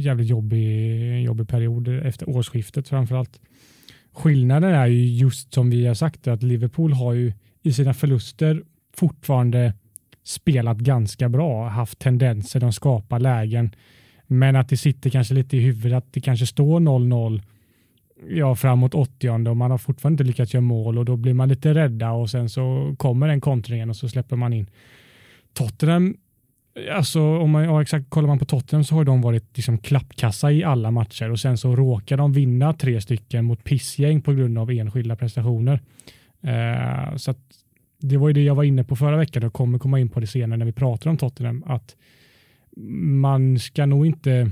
[0.00, 3.40] jävligt jobbig, jobbig period efter årsskiftet framförallt.
[4.12, 8.62] Skillnaden är ju just som vi har sagt att Liverpool har ju i sina förluster
[8.96, 9.74] fortfarande
[10.24, 13.74] spelat ganska bra, haft tendenser, de skapar lägen.
[14.26, 17.42] Men att det sitter kanske lite i huvudet att det kanske står 0-0
[18.28, 21.48] ja, framåt 80 och man har fortfarande inte lyckats göra mål och då blir man
[21.48, 24.66] lite rädda och sen så kommer den kontringen och så släpper man in.
[25.52, 26.16] Tottenham,
[26.92, 30.52] alltså om man, ja, exakt, kollar man på Tottenham så har de varit liksom klappkassa
[30.52, 34.58] i alla matcher och sen så råkar de vinna tre stycken mot pissgäng på grund
[34.58, 35.80] av enskilda prestationer.
[36.44, 37.61] Uh, så att
[38.02, 40.20] det var ju det jag var inne på förra veckan och kommer komma in på
[40.20, 41.96] det senare när vi pratar om Tottenham, att
[42.76, 44.50] man ska nog inte...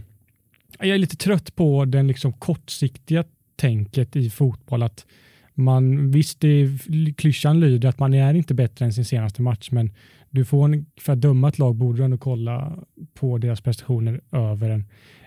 [0.78, 3.24] Jag är lite trött på den liksom kortsiktiga
[3.56, 5.06] tänket i fotboll, att
[5.54, 6.68] man, visst, det,
[7.16, 9.90] klyschan lyder att man är inte bättre än sin senaste match, men
[10.30, 12.78] du får en, för att döma ett lag borde du ändå kolla
[13.14, 14.84] på deras prestationer över en,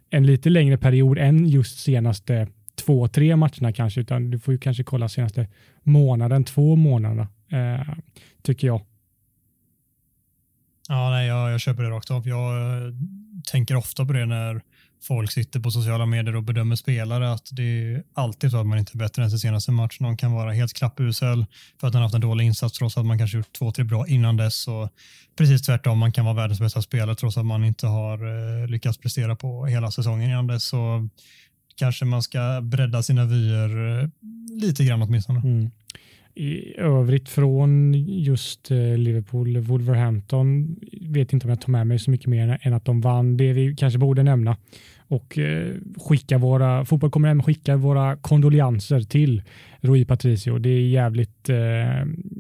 [0.10, 4.58] en lite längre period än just senaste två, tre matcherna kanske, utan du får ju
[4.58, 5.48] kanske kolla senaste
[5.84, 7.96] månaden, två månaderna eh,
[8.42, 8.82] tycker jag.
[10.90, 12.28] Ja, nej, jag, jag köper det rakt av.
[12.28, 12.94] Jag eh,
[13.52, 14.62] tänker ofta på det när
[15.04, 18.80] folk sitter på sociala medier och bedömer spelare att det är alltid så att man
[18.80, 20.00] inte är bättre än sin senaste match.
[20.00, 21.46] Någon kan vara helt klappusel
[21.80, 24.08] för att den haft en dålig insats trots att man kanske gjort två, tre bra
[24.08, 24.68] innan dess.
[24.68, 24.90] Och
[25.38, 28.18] precis tvärtom, man kan vara världens bästa spelare trots att man inte har
[28.62, 30.64] eh, lyckats prestera på hela säsongen innan dess.
[30.64, 31.10] Så
[31.76, 34.10] kanske man ska bredda sina vyer eh,
[34.62, 35.40] lite grann åtminstone.
[35.40, 35.72] Mm
[36.36, 42.12] i övrigt från just eh, Liverpool, Wolverhampton vet inte om jag tar med mig så
[42.12, 44.58] mycket mer än att de vann det vi kanske borde nämna
[45.08, 49.44] och eh, skicka våra, fotboll kommer hem skicka våra kondolenser till
[49.80, 50.58] Rui Patricio.
[50.58, 51.50] Det är jävligt,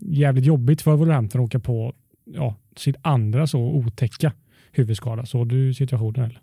[0.02, 1.94] jävligt jobbigt för Wolverhampton att åka på
[2.26, 4.34] ja, sitt andra så otäcka
[4.72, 5.26] huvudskada.
[5.26, 6.42] Såg du situationen eller?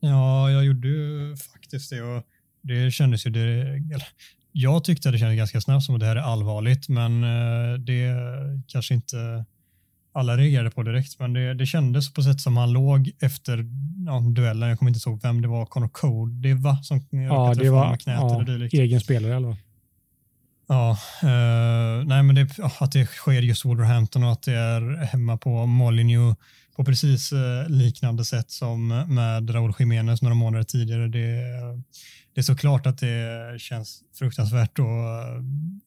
[0.00, 2.22] Ja, jag gjorde ju faktiskt det och
[2.62, 3.82] det kändes ju, det,
[4.52, 8.14] jag tyckte det kändes ganska snabbt som att det här är allvarligt, men eh, det
[8.66, 9.44] kanske inte
[10.12, 13.66] alla reagerade på direkt, men det, det kändes på sätt som han låg efter
[14.06, 14.68] ja, duellen.
[14.68, 17.96] Jag kommer inte ihåg vem det var, Connor Code, det var som ja, det var
[17.96, 19.56] knät ja, eller egen spelare eller
[20.70, 22.48] Ja, uh, nej men det,
[22.80, 26.38] att det sker just Wolverhampton och att det är hemma på Molineux
[26.78, 31.08] på precis uh, liknande sätt som med Raúl Jiménez några månader tidigare.
[31.08, 31.42] Det,
[32.34, 34.86] det är såklart att det känns fruktansvärt och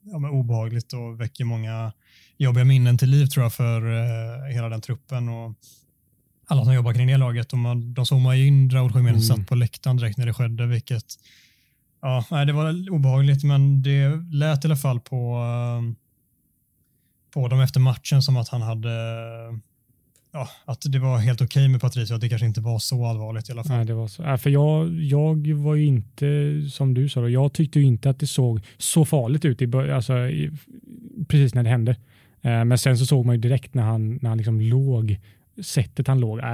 [0.02, 1.94] ja, obehagligt och väcker många
[2.38, 5.56] jobbiga minnen till liv tror jag för uh, hela den truppen och
[6.48, 7.54] alla som jobbar kring det laget.
[7.54, 9.38] Man, de zoomade in Raúl Jiménez mm.
[9.38, 11.06] satt på läktaren direkt när det skedde, vilket
[12.02, 15.96] Ja, det var obehagligt, men det lät i alla fall på, eh,
[17.34, 18.90] på dem efter matchen som att han hade
[20.42, 23.06] ja, att det var helt okej okay med Patricio, att det kanske inte var så
[23.06, 23.78] allvarligt i alla fall.
[23.78, 24.24] Nej, det var så.
[24.24, 26.26] Äh, för jag, jag var ju inte,
[26.72, 30.18] som du sa, jag tyckte ju inte att det såg så farligt ut i, alltså,
[30.18, 30.52] i,
[31.28, 31.92] precis när det hände.
[32.42, 35.20] Eh, men sen så såg man ju direkt när han, när han liksom låg,
[35.64, 36.46] sättet han låg, äh,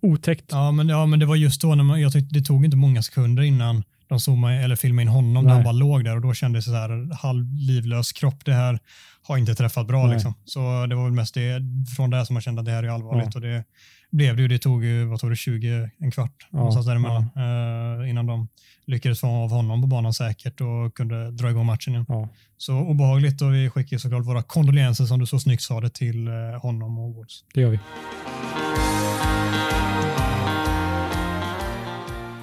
[0.00, 0.44] otäckt.
[0.50, 2.76] Ja men, ja, men det var just då, när man, jag tyckte det tog inte
[2.76, 5.42] många sekunder innan de zoomade eller filmade in honom Nej.
[5.42, 8.44] när han bara låg där och då kändes det så här halvlivlös kropp.
[8.44, 8.78] Det här
[9.22, 10.34] har inte träffat bra liksom.
[10.44, 11.62] Så det var väl mest det
[11.96, 13.38] från det som man kände att det här är allvarligt ja.
[13.38, 13.64] och det
[14.10, 14.48] blev det ju.
[14.48, 16.58] Det tog ju, vad tog det, 20, en kvart ja.
[16.58, 18.02] någonstans däremellan ja.
[18.02, 18.48] eh, innan de
[18.86, 22.06] lyckades få av honom på banan säkert och kunde dra igång matchen igen.
[22.08, 22.28] Ja.
[22.56, 26.28] Så obehagligt och vi skickar såklart våra kondolenser som du så snyggt sa det till
[26.28, 27.44] eh, honom och Woods.
[27.54, 27.78] Det gör vi.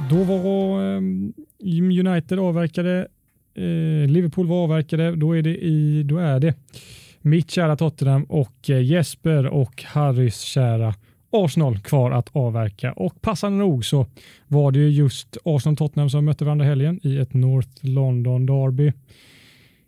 [0.09, 1.33] Då var um,
[1.99, 3.07] United avverkade,
[3.55, 6.55] eh, Liverpool var avverkade, då är det, i, då är det
[7.21, 10.95] mitt kära Tottenham och eh, Jesper och Harrys kära
[11.31, 14.05] Arsenal kvar att avverka och passande nog så
[14.47, 18.93] var det just Arsenal-Tottenham som mötte varandra helgen i ett North London Derby.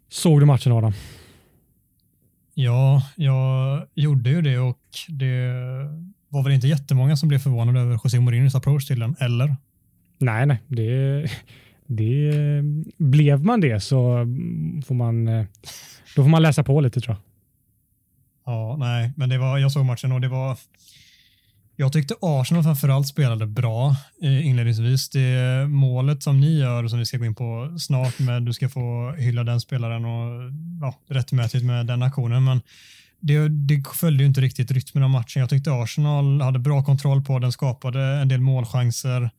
[0.09, 0.93] Såg du matchen Adam?
[2.53, 5.53] Ja, jag gjorde ju det och det
[6.29, 9.55] var väl inte jättemånga som blev förvånade över José Mourinhos approach till den, eller?
[10.21, 11.25] Nej, nej, det,
[11.87, 12.33] det
[12.97, 14.25] blev man det så
[14.85, 15.25] får man,
[16.15, 17.21] då får man läsa på lite tror jag.
[18.45, 20.57] Ja, nej, men det var, jag såg matchen och det var,
[21.75, 25.09] jag tyckte Arsenal framförallt spelade bra eh, inledningsvis.
[25.09, 28.69] Det målet som ni gör som vi ska gå in på snart med du ska
[28.69, 32.43] få hylla den spelaren och ja, rättmätigt med den aktionen.
[32.43, 32.61] Men
[33.19, 35.39] det, det följde ju inte riktigt rytmen av matchen.
[35.39, 39.29] Jag tyckte Arsenal hade bra kontroll på den, skapade en del målchanser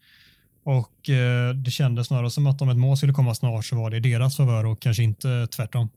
[0.64, 3.90] och eh, det kändes snarare som att om ett mål skulle komma snart så var
[3.90, 5.88] det deras favör och kanske inte tvärtom.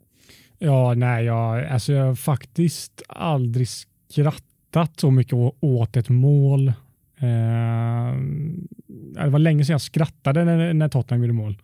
[0.60, 6.68] Ja, nej, jag, alltså jag har faktiskt aldrig skrattat så mycket åt ett mål.
[6.68, 6.76] Eh,
[9.24, 11.58] det var länge sedan jag skrattade när, när Tottenham gjorde mål.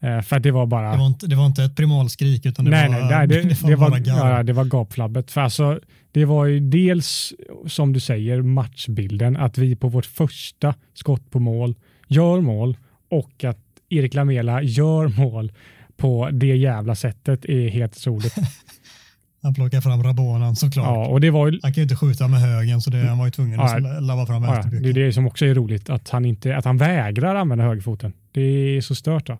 [0.00, 0.92] Eh, för det var bara...
[0.92, 3.66] Det var inte, det var inte ett primalskrik utan det nej, var, nej, nej, det,
[3.68, 5.30] det, var, det var, ja, det var gapflabbet.
[5.30, 5.80] För alltså,
[6.12, 7.32] det var ju dels,
[7.66, 9.36] som du säger, matchbilden.
[9.36, 11.74] Att vi på vårt första skott på mål
[12.12, 12.76] gör mål
[13.10, 15.52] och att Erik Lamela gör mål
[15.96, 18.34] på det jävla sättet är helt otroligt.
[19.42, 20.86] Han plockar fram Rabonan såklart.
[20.86, 21.60] Ja, och det var ju...
[21.62, 24.02] Han kan ju inte skjuta med högen så det, han var ju tvungen ja, att
[24.02, 26.78] labba fram ja, Det är det som också är roligt, att han, inte, att han
[26.78, 28.12] vägrar använda högerfoten.
[28.32, 29.26] Det är så stört.
[29.26, 29.32] Då.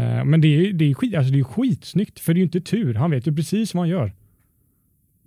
[0.00, 2.44] Eh, men det är, det, är skit, alltså det är skitsnyggt, för det är ju
[2.44, 2.94] inte tur.
[2.94, 4.12] Han vet ju precis vad han gör.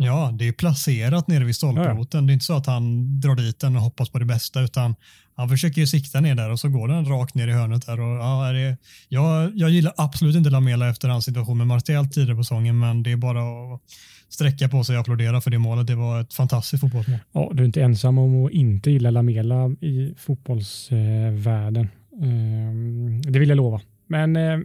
[0.01, 2.07] Ja, det är placerat nere vid stolproten.
[2.11, 2.21] Ja.
[2.21, 4.95] Det är inte så att han drar dit den och hoppas på det bästa, utan
[5.35, 7.99] han försöker ju sikta ner där och så går den rakt ner i hörnet där.
[7.99, 8.77] Och, ja, det,
[9.09, 13.03] jag, jag gillar absolut inte Lamela efter hans situation med Martial tidigare på säsongen, men
[13.03, 13.81] det är bara att
[14.29, 15.87] sträcka på sig och applådera för det målet.
[15.87, 17.19] Det var ett fantastiskt fotbollsmål.
[17.31, 21.87] Ja, du är inte ensam om att inte gilla Lamela i fotbollsvärlden.
[22.21, 23.81] Ehm, det vill jag lova.
[24.07, 24.59] Men eh,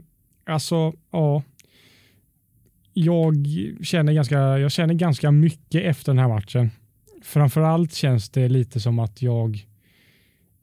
[0.47, 1.43] alltså, ja.
[2.95, 3.47] Jag
[3.83, 6.71] känner, ganska, jag känner ganska mycket efter den här matchen.
[7.23, 9.67] Framförallt känns det lite som att jag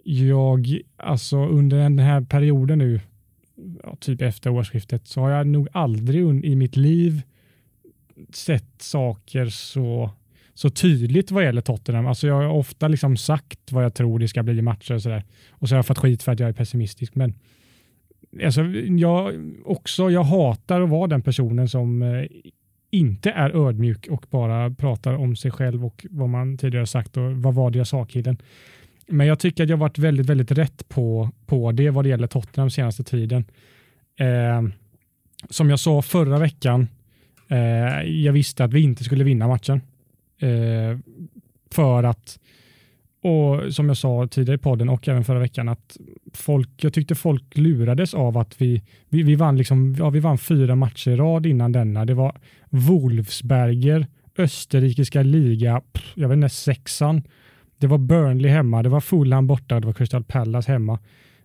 [0.04, 3.02] jag, alltså under den här perioden nu,
[3.84, 7.22] ja, typ efter årsskiftet, så har jag nog aldrig i mitt liv
[8.34, 10.12] sett saker så,
[10.54, 12.08] så tydligt vad gäller Tottenham.
[12.08, 15.02] Alltså jag har ofta liksom sagt vad jag tror det ska bli i matcher och
[15.02, 15.24] sådär.
[15.50, 17.16] Och så har jag fått skit för att jag är pessimistisk.
[17.16, 17.34] Men
[18.44, 18.64] alltså,
[18.98, 19.34] jag,
[19.66, 22.26] också, jag hatar att vara den personen som eh,
[22.92, 27.32] inte är ödmjuk och bara pratar om sig själv och vad man tidigare sagt och
[27.32, 28.38] vad var det jag sa killen.
[29.08, 32.28] Men jag tycker att jag varit väldigt, väldigt rätt på, på det vad det gäller
[32.28, 33.46] Tottenham senaste tiden.
[34.20, 34.62] Eh,
[35.50, 36.88] som jag sa förra veckan,
[37.48, 39.82] eh, jag visste att vi inte skulle vinna matchen.
[40.40, 40.98] Eh,
[41.72, 42.40] för att,
[43.22, 45.98] och som jag sa tidigare i podden och även förra veckan, att
[46.34, 50.38] folk, jag tyckte folk lurades av att vi, vi, vi, vann, liksom, ja, vi vann
[50.38, 52.06] fyra matcher i rad innan denna.
[52.06, 52.38] Det var
[52.70, 54.08] Wolfsberger,
[54.38, 55.82] österrikiska liga,
[56.16, 57.24] jag vet inte, sexan,
[57.78, 61.00] det var Burnley hemma, det var Fulham borta, det var Crystal Palace hemma.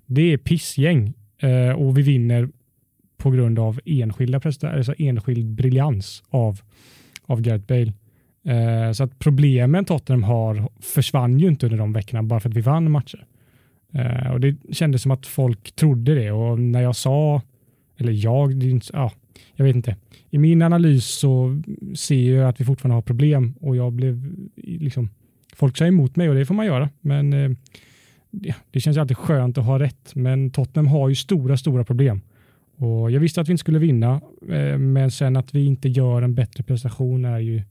[0.07, 2.49] Det är pissgäng eh, och vi vinner
[3.17, 6.61] på grund av enskilda alltså enskild briljans av,
[7.27, 7.93] av Gareth Bale.
[8.47, 12.57] Eh, så att problemen Tottenham har försvann ju inte under de veckorna bara för att
[12.57, 13.27] vi vann matcher.
[13.93, 17.43] Eh, och det kändes som att folk trodde det och när jag sa,
[17.97, 19.13] eller jag, ja,
[19.55, 19.97] jag vet inte.
[20.31, 21.63] I min analys så
[21.95, 25.11] ser jag att vi fortfarande har problem och jag blev liksom
[25.57, 26.91] folk säger emot mig och det får man göra.
[27.01, 27.51] Men eh,
[28.31, 30.15] det, det känns alltid skönt att ha rätt.
[30.15, 32.21] Men Tottenham har ju stora, stora problem.
[32.77, 36.23] Och jag visste att vi inte skulle vinna, eh, men sen att vi inte gör
[36.23, 37.63] en bättre prestation är ju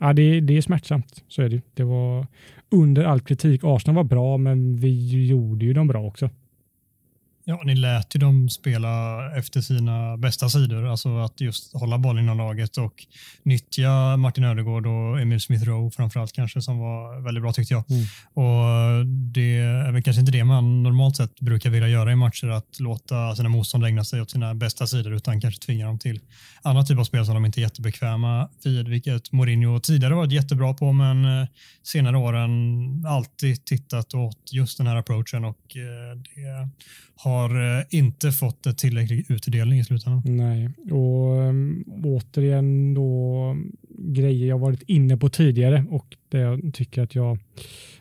[0.00, 1.24] Ja, det, det är smärtsamt.
[1.28, 1.60] Så är det.
[1.74, 2.26] Det var
[2.70, 3.60] under all kritik.
[3.64, 6.30] Arsenal var bra, men vi gjorde ju dem bra också.
[7.50, 12.24] Ja, ni lät ju dem spela efter sina bästa sidor, alltså att just hålla bollen
[12.24, 13.06] inom laget och
[13.42, 17.90] nyttja Martin Ödegård och Emil Smith Rowe framförallt kanske som var väldigt bra tyckte jag.
[17.90, 18.02] Mm.
[18.34, 22.48] Och det är väl kanske inte det man normalt sett brukar vilja göra i matcher,
[22.48, 26.20] att låta sina motståndare ägna sig åt sina bästa sidor utan kanske tvinga dem till
[26.62, 30.74] andra typer av spel som de inte är jättebekväma vid, vilket Mourinho tidigare varit jättebra
[30.74, 31.48] på, men eh,
[31.82, 32.50] senare åren
[33.06, 36.68] alltid tittat åt just den här approachen och eh, det
[37.22, 40.22] har har eh, inte fått en tillräcklig utdelning i slutändan.
[40.24, 43.56] Nej, och um, återigen då
[43.98, 47.38] grejer jag varit inne på tidigare och det jag tycker att jag,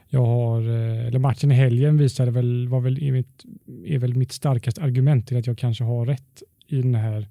[0.08, 3.46] jag har, eh, eller matchen i helgen visade väl, var väl, mitt,
[3.86, 7.28] är väl mitt starkaste argument till att jag kanske har rätt i den här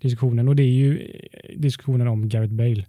[0.00, 2.84] diskussionen och det är ju eh, diskussionen om Gareth Bale.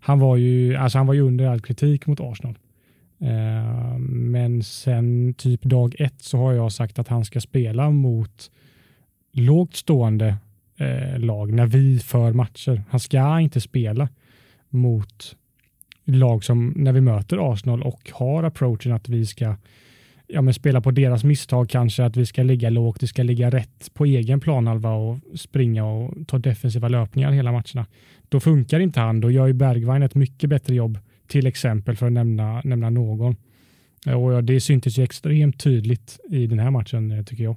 [0.00, 2.58] Han var ju, alltså han var ju under all kritik mot Arsenal.
[3.18, 8.50] Eh, men sen typ dag ett så har jag sagt att han ska spela mot
[9.32, 10.36] lågt stående
[10.76, 12.82] eh, lag när vi för matcher.
[12.90, 14.08] Han ska inte spela
[14.68, 15.36] mot
[16.04, 19.56] lag som när vi möter Arsenal och har approachen att vi ska
[20.26, 23.50] ja, men spela på deras misstag kanske, att vi ska ligga lågt, vi ska ligga
[23.50, 27.86] rätt på egen planhalva och springa och ta defensiva löpningar hela matcherna.
[28.28, 30.98] Då funkar inte han, då gör ju Bergwijn ett mycket bättre jobb
[31.28, 33.36] till exempel för att nämna, nämna någon.
[34.14, 37.56] Och det syntes ju extremt tydligt i den här matchen eh, tycker jag.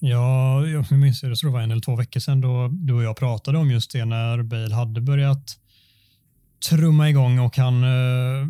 [0.00, 3.16] Ja, jag minns det, det var en eller två veckor sedan då du och jag
[3.16, 5.58] pratade om just det när Bale hade börjat
[6.68, 8.48] trumma igång och han eh,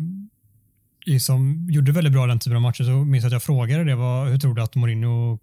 [1.05, 2.83] liksom gjorde väldigt bra den typen av matcher.
[2.83, 5.39] Så minns att jag frågade det, vad, hur tror du att Mourinho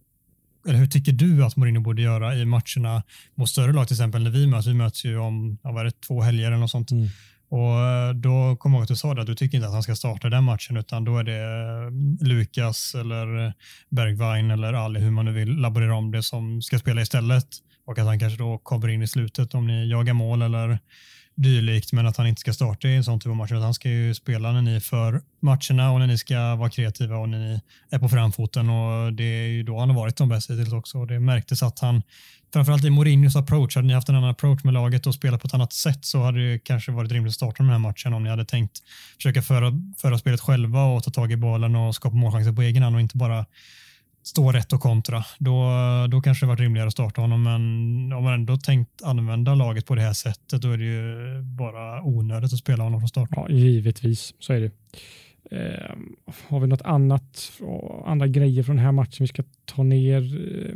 [0.68, 3.02] eller hur tycker du att Mourinho borde göra i matcherna
[3.34, 4.66] mot större lag, till exempel när vi möts?
[4.66, 6.90] Vi möts ju om ja, vad det, två helger eller något sånt.
[6.90, 7.08] Mm.
[7.48, 9.74] Och eh, då kommer jag ihåg att du sa det att du tycker inte att
[9.74, 13.52] han ska starta den matchen utan då är det eh, Lukas eller eh,
[13.90, 17.46] Bergwijn eller Ali, hur man nu vill laborera om det som ska spela istället.
[17.86, 20.78] Och att han kanske då kommer in i slutet om ni jagar mål eller
[21.36, 23.50] dylikt, men att han inte ska starta i en sån typ av match.
[23.52, 27.28] han ska ju spela när ni för matcherna och när ni ska vara kreativa och
[27.28, 27.60] när ni
[27.90, 30.98] är på framfoten och det är ju då han har varit som bäst hittills också.
[30.98, 32.02] Och det märktes att han
[32.52, 35.46] framförallt i Mourinhos approach, hade ni haft en annan approach med laget och spelat på
[35.46, 38.24] ett annat sätt så hade det kanske varit rimligt att starta den här matchen om
[38.24, 38.82] ni hade tänkt
[39.16, 42.82] försöka föra, föra spelet själva och ta tag i bollen och skapa målchanser på egen
[42.82, 43.46] hand och inte bara
[44.26, 45.24] stå rätt och kontra.
[45.38, 45.70] Då,
[46.10, 47.62] då kanske det varit rimligare att starta honom, men
[48.12, 52.02] om man ändå tänkt använda laget på det här sättet, då är det ju bara
[52.02, 53.28] onödigt att spela honom från start.
[53.32, 54.70] Ja, givetvis, så är det.
[55.50, 55.96] Eh,
[56.48, 57.52] har vi något annat,
[58.04, 60.22] andra grejer från den här matchen vi ska ta ner?
[60.68, 60.74] Eh,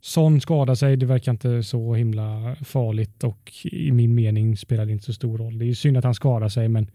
[0.00, 4.92] Son skadar sig, det verkar inte så himla farligt och i min mening spelar det
[4.92, 5.58] inte så stor roll.
[5.58, 6.90] Det är synd att han skadar sig, men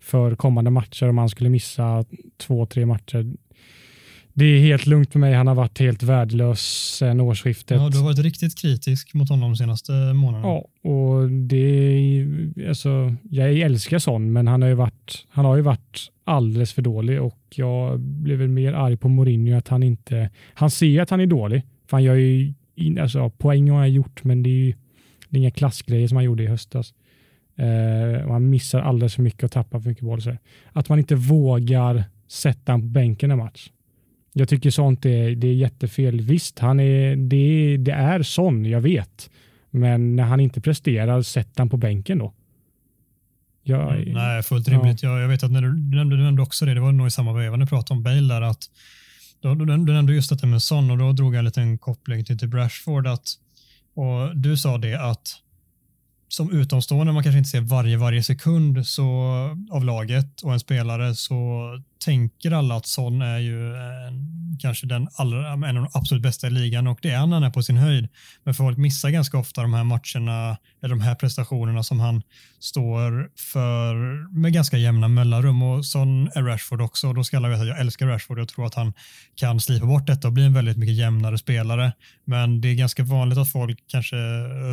[0.00, 2.04] för kommande matcher, om han skulle missa
[2.36, 3.32] två, tre matcher,
[4.34, 5.34] det är helt lugnt med mig.
[5.34, 6.60] Han har varit helt värdelös
[6.98, 7.80] sen årsskiftet.
[7.80, 10.48] Ja, du har varit riktigt kritisk mot honom de senaste månaderna.
[10.48, 12.26] Ja, och det
[12.68, 16.82] alltså, jag älskar sån, men han har ju varit, han har ju varit alldeles för
[16.82, 21.10] dålig och jag blev väl mer arg på Mourinho att han inte, han ser att
[21.10, 22.52] han är dålig, för han gör ju,
[23.00, 24.74] alltså poäng har han gjort, men det är ju
[25.32, 26.94] det är inga klassgrejer som han gjorde i höstas.
[27.56, 30.20] Eh, han missar alldeles för mycket och tappar för mycket boll.
[30.72, 33.70] Att man inte vågar sätta honom på bänken en match.
[34.32, 36.20] Jag tycker sånt är, det är jättefel.
[36.20, 39.30] Visst, han är, det, det är sån, jag vet.
[39.70, 42.32] Men när han inte presterar, sätt han på bänken då.
[43.62, 45.02] Jag, mm, nej, fullt rimligt.
[45.02, 45.10] Ja.
[45.10, 47.06] Jag, jag, vet att när du, du, nämnde, du nämnde också det, det var nog
[47.06, 48.64] i samma veva när du pratade om Bale där, att
[49.40, 52.24] då, du, du nämnde just detta med Son och då drog jag en liten koppling
[52.24, 53.06] till, till Brashford.
[53.06, 53.28] Att,
[53.94, 55.38] och du sa det att
[56.28, 59.04] som utomstående, man kanske inte ser varje, varje sekund så,
[59.70, 61.68] av laget och en spelare så
[62.04, 64.12] tänker alla att Son är ju eh,
[64.58, 67.36] kanske den allra, en av de absolut bästa i ligan och det är han när
[67.36, 68.08] han är på sin höjd.
[68.44, 72.22] Men folk missar ganska ofta de här matcherna eller de här prestationerna som han
[72.60, 73.94] står för
[74.40, 77.68] med ganska jämna mellanrum och Son är Rashford också och då ska alla veta att
[77.68, 78.92] jag älskar Rashford och jag tror att han
[79.34, 81.92] kan slipa bort detta och bli en väldigt mycket jämnare spelare.
[82.24, 84.16] Men det är ganska vanligt att folk kanske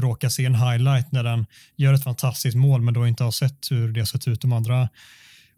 [0.01, 3.71] råkar se en highlight när den gör ett fantastiskt mål men då inte har sett
[3.71, 4.89] hur det sett ut de andra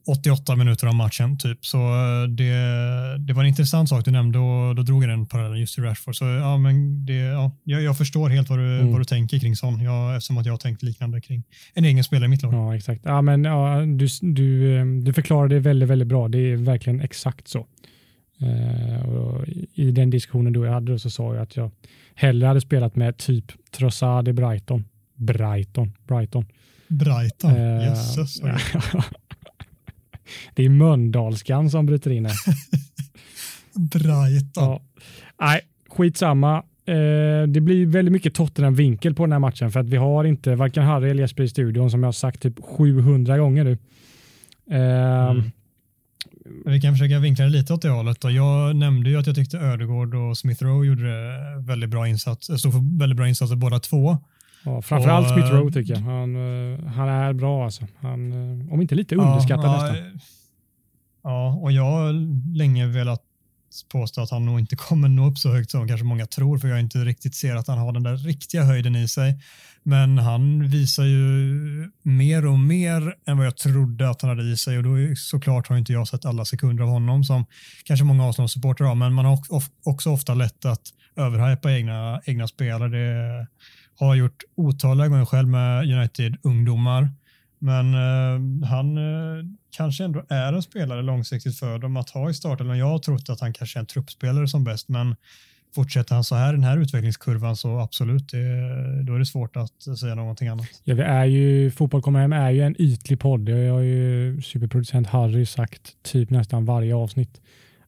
[0.08, 1.66] 88 minuter av matchen typ.
[1.66, 2.54] Så eh, det,
[3.20, 5.84] det var en intressant sak du nämnde och då drog jag den parallellen just till
[5.84, 6.16] Rashford.
[6.16, 8.91] Så ja, men det, ja, jag, jag förstår helt vad du, mm.
[8.91, 11.43] vad du tänker kring sån, ja, eftersom att jag har tänkt liknande kring
[11.74, 12.54] en egen spelare i mitt lag.
[12.54, 13.02] Ja, exakt.
[13.06, 16.28] Ja, men, ja, du, du, eh, du förklarade det väldigt, väldigt bra.
[16.28, 17.68] Det är verkligen exakt så.
[18.43, 19.43] Uh,
[19.74, 21.72] I den diskussionen då jag hade så sa jag att jag
[22.16, 24.86] hellre hade spelat med typ Trossard i Brighton.
[25.16, 25.91] Brighton.
[26.08, 26.45] Brighton.
[26.88, 28.41] Brighton, uh, jösses.
[30.55, 32.36] det är Mölndalskan som bryter in här.
[33.73, 34.63] Brighton.
[34.63, 34.82] Ja.
[35.41, 36.63] Nej, skitsamma.
[36.86, 40.55] Eh, det blir väldigt mycket Tottenham-vinkel på den här matchen för att vi har inte
[40.55, 43.77] varken Harry eller Jesper i studion som jag har sagt typ 700 gånger nu.
[44.71, 45.51] Eh, mm.
[46.65, 48.25] Vi kan försöka vinkla det lite åt det hållet.
[48.25, 52.45] Och jag nämnde ju att jag tyckte Ödegård och Smith Rowe gjorde väldigt bra insats,
[52.45, 54.17] stod för väldigt bra insatser båda två.
[54.64, 56.01] Ja, framförallt och, Smith Rowe tycker jag.
[56.01, 57.88] Han, eh, han är bra alltså.
[57.99, 60.20] Han, eh, om inte lite underskattad ja, nästan.
[61.24, 62.14] Ja, och jag har
[62.57, 63.22] länge velat
[63.91, 66.68] påstå att han nog inte kommer nå upp så högt som kanske många tror, för
[66.68, 69.39] jag inte riktigt ser att han har den där riktiga höjden i sig.
[69.84, 74.57] Men han visar ju mer och mer än vad jag trodde att han hade i
[74.57, 77.45] sig och då är, såklart har inte jag sett alla sekunder av honom som
[77.84, 79.39] kanske många Arsenal-supportrar har, men man har
[79.84, 80.82] också ofta lätt att
[81.16, 82.89] överhypa egna, egna spelare.
[82.89, 83.47] Det
[83.99, 87.09] har gjort otaliga gånger själv med United-ungdomar
[87.61, 92.33] men eh, han eh, kanske ändå är en spelare långsiktigt för dem att ha i
[92.33, 92.77] starten.
[92.77, 95.15] Jag har trott att han kanske är en truppspelare som bäst, men
[95.75, 99.97] fortsätter han så här den här utvecklingskurvan så absolut, det, då är det svårt att
[99.99, 100.67] säga någonting annat.
[100.83, 103.39] Ja, vi är ju, Fotboll kommer hem är ju en ytlig podd.
[103.39, 107.41] Det har ju superproducent Harry sagt typ nästan varje avsnitt.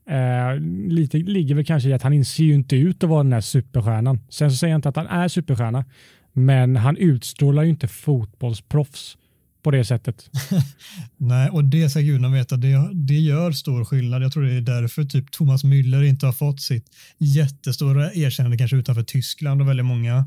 [0.09, 3.33] Eh, lite ligger väl kanske i att han ser ju inte ut att vara den
[3.33, 4.19] här superstjärnan.
[4.29, 5.85] Sen så säger jag inte att han är superstjärna,
[6.33, 9.17] men han utstrålar ju inte fotbollsproffs
[9.63, 10.29] på det sättet.
[11.17, 14.23] Nej, och det ska gudarna veta, det, det gör stor skillnad.
[14.23, 16.85] Jag tror det är därför typ Thomas Müller inte har fått sitt
[17.17, 20.25] jättestora erkännande kanske utanför Tyskland och väldigt många.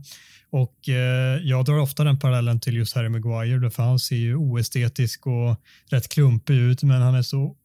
[0.50, 4.36] Och eh, jag drar ofta den parallellen till just Harry Maguire, för han ser ju
[4.36, 5.60] oestetisk och
[5.90, 7.56] rätt klumpig ut, men han är så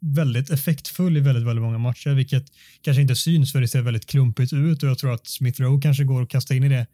[0.00, 2.44] väldigt effektfull i väldigt, väldigt många matcher, vilket
[2.82, 5.82] kanske inte syns för det ser väldigt klumpigt ut och jag tror att Smith Rowe
[5.82, 6.86] kanske går att kasta in i det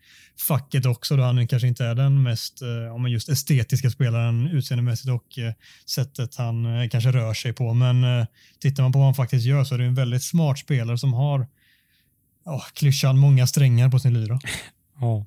[0.48, 5.38] facket också då han kanske inte är den mest eh, just estetiska spelaren utseendemässigt och
[5.38, 5.52] eh,
[5.86, 7.74] sättet han eh, kanske rör sig på.
[7.74, 8.26] Men eh,
[8.60, 11.12] tittar man på vad han faktiskt gör så är det en väldigt smart spelare som
[11.12, 11.46] har
[12.44, 14.40] oh, klyschan många strängar på sin lyra.
[15.00, 15.24] Ja.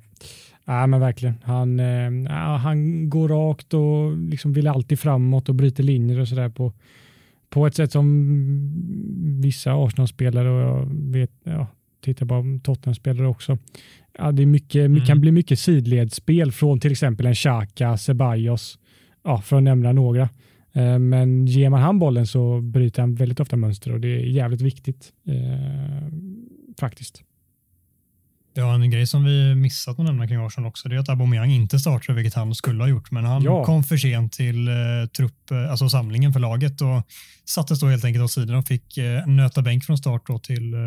[0.66, 1.36] Ja, men verkligen.
[1.44, 6.50] Han, eh, han går rakt och liksom vill alltid framåt och bryter linjer och sådär
[6.50, 6.74] på
[7.50, 11.68] på ett sätt som vissa Arsenal-spelare och jag vet, ja,
[12.02, 13.58] tittar på Tottenham-spelare också.
[14.18, 15.06] Ja, det mycket, mm.
[15.06, 18.80] kan bli mycket sidledsspel från till exempel en Xhaka, Ceballos,
[19.24, 20.30] ja, för att nämna några.
[20.74, 24.26] Eh, men ger man han bollen så bryter han väldigt ofta mönster och det är
[24.26, 26.14] jävligt viktigt eh,
[26.80, 27.24] faktiskt.
[28.60, 31.52] Ja, en grej som vi missat att nämna kring Arsenal också, det är att Aubameyang
[31.52, 33.66] inte startar, vilket han skulle ha gjort, men han ja.
[33.66, 34.74] kom för sent till eh,
[35.18, 37.08] trupp, eh, alltså samlingen för laget och
[37.46, 40.74] sattes då helt enkelt åt sidan och fick eh, nöta bänk från start då till
[40.74, 40.80] eh,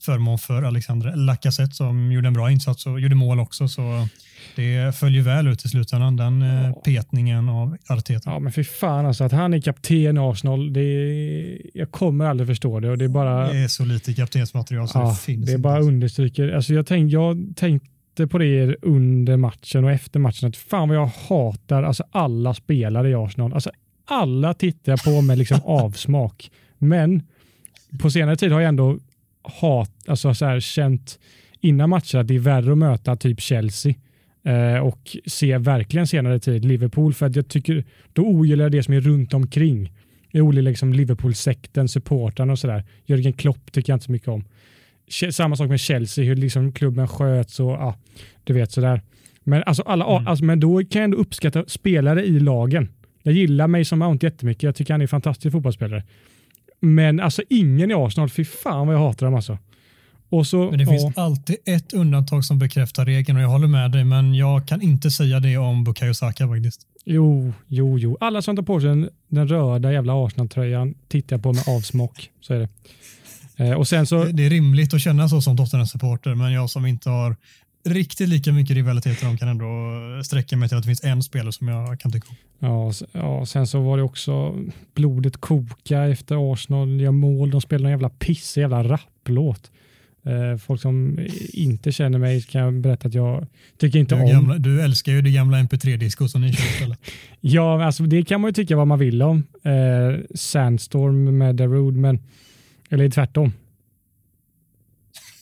[0.00, 3.68] förmån för Alexander Lacazette som gjorde en bra insats och gjorde mål också.
[3.68, 4.08] Så
[4.56, 8.30] det följer väl ut i slutändan, den eh, petningen av Arteta.
[8.30, 12.24] Ja, men för fan alltså att han är kapten i Arsenal, det är, jag kommer
[12.24, 12.90] aldrig förstå det.
[12.90, 15.58] Och det, är bara, det är så lite kaptensmaterial så ja, det finns Det är
[15.58, 16.48] bara understryker.
[16.48, 20.96] Alltså jag, tänk, jag tänkte på det under matchen och efter matchen att fan vad
[20.98, 23.52] jag hatar alltså alla spelare i Arsenal.
[23.52, 23.70] Alltså
[24.04, 26.50] alla tittar på med liksom avsmak.
[26.78, 27.22] Men
[28.00, 28.98] på senare tid har jag ändå
[29.42, 31.18] hat, alltså så här, känt
[31.60, 33.94] innan matcher att det är värre att möta typ Chelsea
[34.44, 38.82] eh, och se verkligen senare tid Liverpool för att jag tycker då ogillar jag det
[38.82, 39.92] som är runt omkring.
[40.30, 42.84] Jag ogillar liksom Liverpool-sekten, supportrarna och sådär.
[43.04, 44.44] Jörgen Klopp tycker jag inte så mycket om.
[45.30, 47.94] Samma sak med Chelsea, hur liksom klubben sköts och ja,
[48.44, 49.02] du vet sådär.
[49.44, 50.26] Men, alltså alla, mm.
[50.26, 52.88] alltså, men då kan jag ändå uppskatta spelare i lagen.
[53.22, 54.62] Jag gillar mig som Mount jättemycket.
[54.62, 56.04] Jag tycker han är en fantastisk fotbollsspelare.
[56.80, 59.58] Men alltså ingen i Arsenal, fy fan vad jag hatar dem alltså.
[60.30, 63.90] Och så, men det finns alltid ett undantag som bekräftar regeln och jag håller med
[63.90, 66.80] dig, men jag kan inte säga det om Bukayo Saka faktiskt.
[67.04, 68.16] Jo, jo, jo.
[68.20, 72.30] Alla som tar på sig den, den röda jävla Arsenal-tröjan tittar på med avsmock.
[72.40, 72.68] Så är det.
[73.64, 74.24] Eh, och sen så...
[74.24, 77.36] Det, det är rimligt att känna så som Tottenham-supporter, men jag som inte har
[77.88, 79.66] riktigt lika mycket rivalitet de kan ändå
[80.24, 82.36] sträcka mig till att det finns en spelare som jag kan tycka om.
[82.58, 84.56] Ja, ja, sen så var det också
[84.94, 87.50] blodet koka efter Arsenal gör mål.
[87.50, 89.70] De spelar en jävla piss, jävla rapplåt.
[90.26, 93.46] Eh, folk som inte känner mig kan jag berätta att jag
[93.78, 94.28] tycker inte du om.
[94.28, 96.98] Gamla, du älskar ju det gamla MP3-disco som ni kör istället.
[97.40, 99.42] ja, alltså det kan man ju tycka vad man vill om.
[99.62, 102.20] Eh, Sandstorm med The Road, men
[102.90, 103.52] eller tvärtom.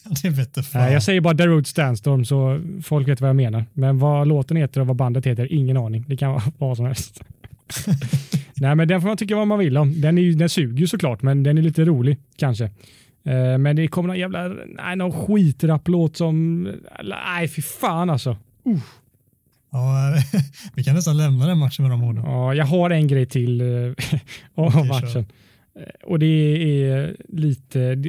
[0.22, 0.92] det vete fan.
[0.92, 3.64] Jag säger bara The Road Sandstorm så folk vet vad jag menar.
[3.72, 6.04] Men vad låten heter och vad bandet heter, ingen aning.
[6.08, 7.20] Det kan vara vad som helst.
[8.54, 10.00] Nej, men den får man tycka vad man vill om.
[10.00, 12.64] Den, är, den suger ju såklart, men den är lite rolig kanske.
[13.24, 16.62] Eh, men det kommer någon jävla, nej, någon skitrapplåt som,
[17.04, 18.30] nej fy fan alltså.
[18.66, 18.78] Uh.
[19.72, 20.14] Ja,
[20.74, 22.24] vi kan nästan lämna den matchen med de orden.
[22.24, 23.66] Ja, jag har en grej till eh,
[24.54, 25.26] okay, matchen.
[25.76, 28.02] Eh, och det är lite,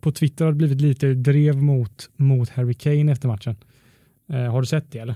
[0.00, 3.56] på Twitter har det blivit lite drev mot, mot Harry Kane efter matchen.
[4.32, 5.14] Eh, har du sett det eller?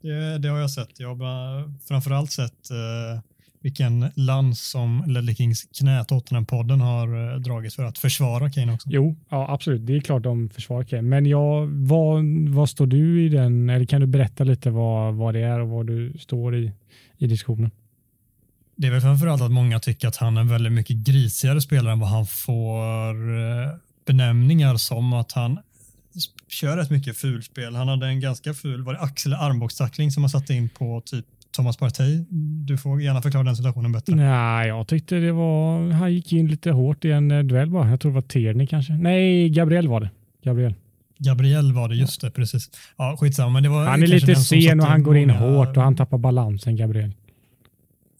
[0.00, 1.00] Det, det har jag sett.
[1.00, 3.20] Jag har framförallt sett eh,
[3.62, 8.88] vilken lans som Ledley Kings knä Tottenham-podden har eh, dragit för att försvara Kane också.
[8.92, 9.86] Jo, ja, absolut.
[9.86, 11.02] Det är klart de försvarar Kane.
[11.02, 13.70] Men jag, vad, vad står du i den?
[13.70, 16.72] Eller kan du berätta lite vad, vad det är och vad du står i,
[17.18, 17.70] i diskussionen?
[18.76, 22.00] Det är väl framförallt att många tycker att han är väldigt mycket grisigare spelare än
[22.00, 23.68] vad han får eh,
[24.06, 25.58] benämningar som att han
[26.48, 27.74] kör rätt mycket fulspel.
[27.74, 31.26] Han hade en ganska ful, var det axel armbågstackling som han satte in på typ
[31.52, 32.24] Thomas Partey.
[32.66, 34.14] Du får gärna förklara den situationen bättre.
[34.14, 37.90] Nej, jag tyckte det var, han gick in lite hårt i en eh, duell bara.
[37.90, 38.92] Jag tror det var Tierney kanske.
[38.92, 40.10] Nej, Gabriel var det.
[40.44, 40.74] Gabriel.
[41.18, 42.70] Gabriel var det, just det, precis.
[42.96, 43.50] Ja, skitsamma.
[43.50, 46.18] Men det var han är lite sen och han går in hårt och han tappar
[46.18, 47.12] balansen, Gabriel.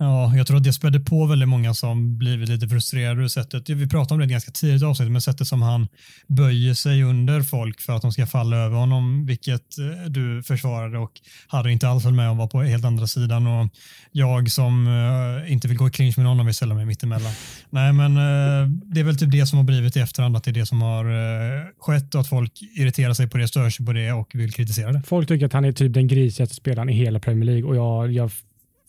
[0.03, 3.69] Ja, jag tror att det spädde på väldigt många som blivit lite frustrerade sättet.
[3.69, 5.89] Vi pratade om det ganska tidigt avsnitt, men sättet som han
[6.27, 10.99] böjer sig under folk för att de ska falla över honom, vilket eh, du försvarade
[10.99, 11.13] och
[11.47, 13.69] Harry inte alls höll med om var på helt andra sidan och
[14.13, 17.33] jag som uh, inte vill gå i clinch med honom vill ställa mig mittemellan.
[17.71, 20.51] Nej, men uh, det är väl typ det som har blivit i efterhand, att det
[20.51, 23.87] är det som har uh, skett och att folk irriterar sig på det, stör sig
[23.87, 25.03] på det och vill kritisera det.
[25.03, 28.13] Folk tycker att han är typ den grisigaste spelaren i hela Premier League och jag,
[28.13, 28.31] jag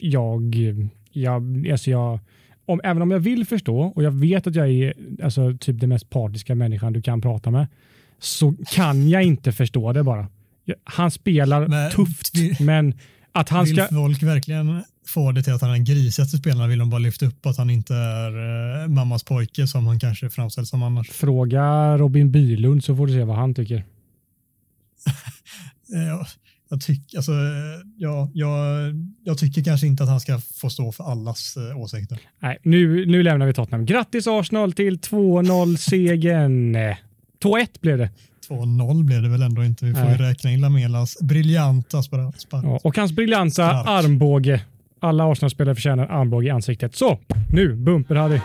[0.04, 0.56] jag
[1.14, 2.20] jag, alltså jag,
[2.66, 4.94] om, även om jag vill förstå och jag vet att jag är
[5.24, 7.68] alltså, typ den mest partiska människan du kan prata med,
[8.20, 10.28] så kan jag inte förstå det bara.
[10.84, 12.94] Han spelar men, tufft, men
[13.32, 13.84] att han vill ska...
[13.84, 16.70] Vill folk verkligen få det till att han är den grisigaste spelaren?
[16.70, 20.30] Vill de bara lyfta upp att han inte är eh, mammas pojke som han kanske
[20.30, 21.10] framställs som annars?
[21.10, 23.86] Fråga Robin Bylund så får du se vad han tycker.
[25.88, 26.26] ja,
[26.74, 27.32] jag, tyck, alltså,
[27.98, 28.60] ja, jag,
[29.24, 32.20] jag tycker kanske inte att han ska få stå för allas eh, åsikter.
[32.40, 33.86] Nej, nu, nu lämnar vi Tottenham.
[33.86, 36.76] Grattis Arsenal till 2-0-segern.
[36.76, 38.10] 2-1 blev det.
[38.50, 39.86] 2-0 blev det väl ändå inte.
[39.86, 42.36] Vi får ju räkna in Lamelas briljanta spark.
[42.52, 44.62] Ja, och hans briljanta armbåge.
[45.00, 46.96] Alla Arsenal-spelare förtjänar armbåge i ansiktet.
[46.96, 47.20] Så,
[47.50, 48.40] nu bumper Harry.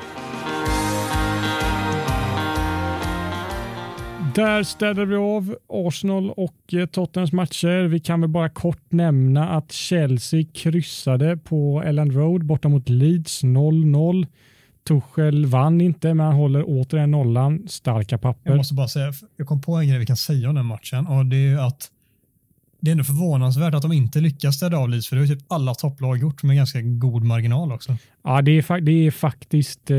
[4.38, 7.84] Där städar vi av Arsenal och eh, Tottenhams matcher.
[7.84, 13.44] Vi kan väl bara kort nämna att Chelsea kryssade på Elland Road borta mot Leeds
[13.44, 14.26] 0-0.
[14.88, 17.68] Tuchel vann inte, men han håller återigen nollan.
[17.68, 18.50] Starka papper.
[18.50, 21.06] Jag måste bara säga, jag kom på en grej vi kan säga om den matchen
[21.06, 21.90] och det är att
[22.80, 25.44] det är ändå förvånansvärt att de inte lyckas städa av Leeds, för det har typ
[25.48, 27.96] alla topplag gjort med ganska god marginal också.
[28.24, 29.96] Ja, det är, det är faktiskt eh,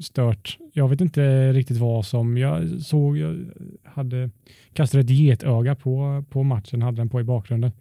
[0.00, 0.58] stört.
[0.72, 3.46] Jag vet inte riktigt vad som, jag såg, jag
[3.84, 4.30] hade
[4.72, 7.72] kastat ett getöga på, på matchen, hade den på i bakgrunden.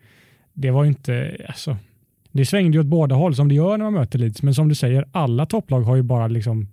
[0.54, 1.78] Det var inte, alltså,
[2.32, 4.70] det svängde ju åt båda håll som det gör när man möter Leeds, men som
[4.70, 6.68] du säger, alla topplag har ju bara liksom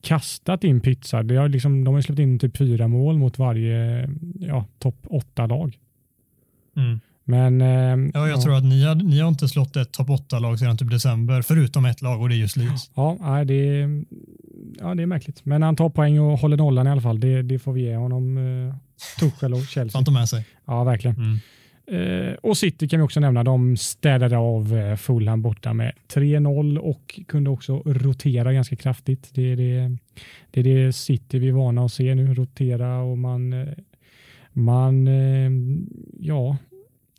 [0.00, 1.22] kastat in pizza.
[1.22, 4.08] Det har liksom, de har släppt in typ fyra mål mot varje
[4.40, 5.78] ja, topp åtta lag.
[6.76, 7.00] Mm.
[7.24, 8.42] Men, eh, ja, jag ja.
[8.42, 11.84] tror att ni har, ni har inte slått ett topp 8-lag sedan typ december, förutom
[11.84, 12.90] ett lag och det är just Leeds.
[12.94, 14.04] Ja, det är,
[14.78, 15.44] ja, det är märkligt.
[15.44, 17.20] Men han tar poäng och håller nollan i alla fall.
[17.20, 18.38] Det, det får vi ge honom.
[18.38, 18.74] Eh,
[19.20, 19.98] Tuchel och Chelsea.
[19.98, 20.46] Han tar med sig.
[20.64, 21.16] Ja, verkligen.
[21.16, 21.38] Mm.
[21.86, 23.44] Eh, och City kan vi också nämna.
[23.44, 29.30] De städade av eh, Fulham borta med 3-0 och kunde också rotera ganska kraftigt.
[29.34, 29.96] Det är det,
[30.50, 32.34] det, är det City vi är vana att se nu.
[32.34, 33.74] Rotera och man eh,
[34.52, 35.50] man, eh,
[36.18, 36.56] ja,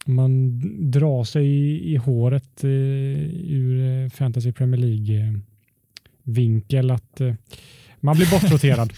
[0.05, 0.59] man
[0.91, 7.33] drar sig i, i håret eh, ur eh, Fantasy Premier League-vinkel att eh,
[7.99, 8.93] man blir bortroterad.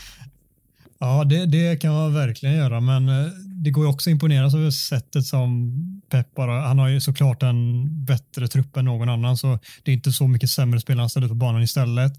[1.00, 3.26] ja, det, det, kan man verkligen göra, men eh,
[3.64, 5.74] det går ju också att imponeras över sättet som
[6.10, 9.96] Pep bara, han har ju såklart en bättre trupp än någon annan, så det är
[9.96, 12.14] inte så mycket sämre spelare han ställer på banan istället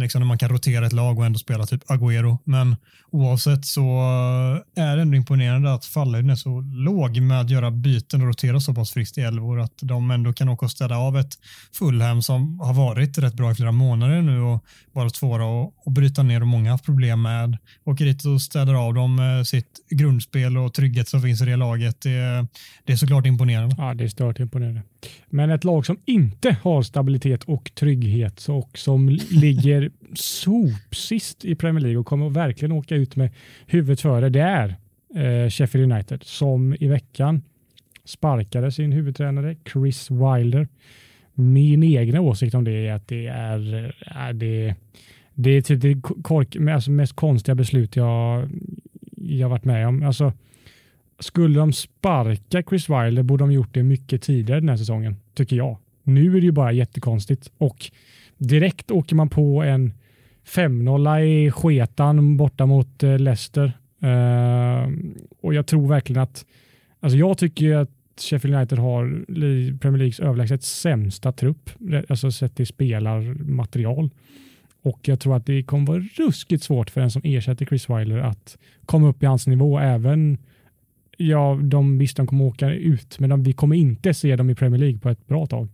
[0.00, 2.38] liksom när man kan rotera ett lag och ändå spela typ Agüero.
[2.44, 2.76] Men
[3.10, 3.80] oavsett så
[4.76, 8.26] eh, är det ändå imponerande att fallhöjden är så låg med att göra byten och
[8.26, 11.32] rotera så pass friskt i elvor att de ändå kan åka och städa av ett
[11.78, 15.92] Fulham som har varit rätt bra i flera månader nu och varit svåra att, att
[15.92, 17.56] bryta ner och många har haft problem med.
[17.84, 21.56] Åker dit och städar av dem eh, sitt grundspel och trygghet som finns i det
[21.56, 22.00] laget.
[22.00, 22.46] Det,
[22.84, 23.76] det är såklart imponerande.
[23.78, 24.82] Ja, det är stört imponerande.
[25.26, 31.82] Men ett lag som inte har stabilitet och trygghet och som ligger sopsist i Premier
[31.82, 33.30] League och kommer verkligen åka ut med
[33.66, 34.76] huvudet före, det är
[35.14, 37.42] eh, Sheffield United som i veckan
[38.04, 40.68] sparkade sin huvudtränare Chris Wilder
[41.38, 44.74] min egna åsikt om det är att det är, är det,
[45.34, 48.48] det är typ det kork, alltså mest konstiga beslut jag,
[49.16, 50.02] jag varit med om.
[50.02, 50.32] Alltså,
[51.18, 55.56] skulle de sparka Chris Wilder borde de gjort det mycket tidigare den här säsongen, tycker
[55.56, 55.76] jag.
[56.02, 57.90] Nu är det ju bara jättekonstigt och
[58.38, 59.92] direkt åker man på en
[60.46, 63.72] 5-0 i sketan borta mot eh, Leicester.
[64.04, 64.92] Uh,
[65.40, 66.46] och jag tror verkligen att,
[67.00, 67.90] alltså jag tycker att
[68.20, 69.24] Sheffield United har
[69.78, 71.70] Premier Leagues överlägset sämsta trupp,
[72.08, 74.10] alltså sett till spelarmaterial.
[74.82, 78.18] Och jag tror att det kommer vara ruskigt svårt för den som ersätter Chris Wilder
[78.18, 79.78] att komma upp i hans nivå.
[79.78, 80.38] Även,
[81.16, 84.54] ja, de, visst de kommer åka ut, men de, vi kommer inte se dem i
[84.54, 85.68] Premier League på ett bra tag.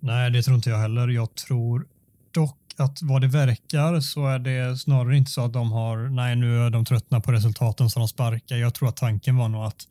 [0.00, 1.08] Nej, det tror inte jag heller.
[1.08, 1.86] Jag tror
[2.30, 6.36] dock att vad det verkar så är det snarare inte så att de har, nej
[6.36, 8.56] nu är de tröttna på resultaten som de sparkar.
[8.56, 9.88] Jag tror att tanken var nog att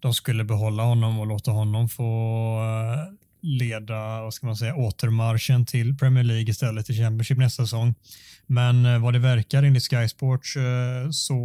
[0.00, 2.02] de skulle behålla honom och låta honom få
[2.62, 7.94] eh, leda vad ska man säga, återmarschen till Premier League istället till Championship nästa säsong.
[8.46, 11.38] Men eh, vad det verkar enligt Sky Sports eh, så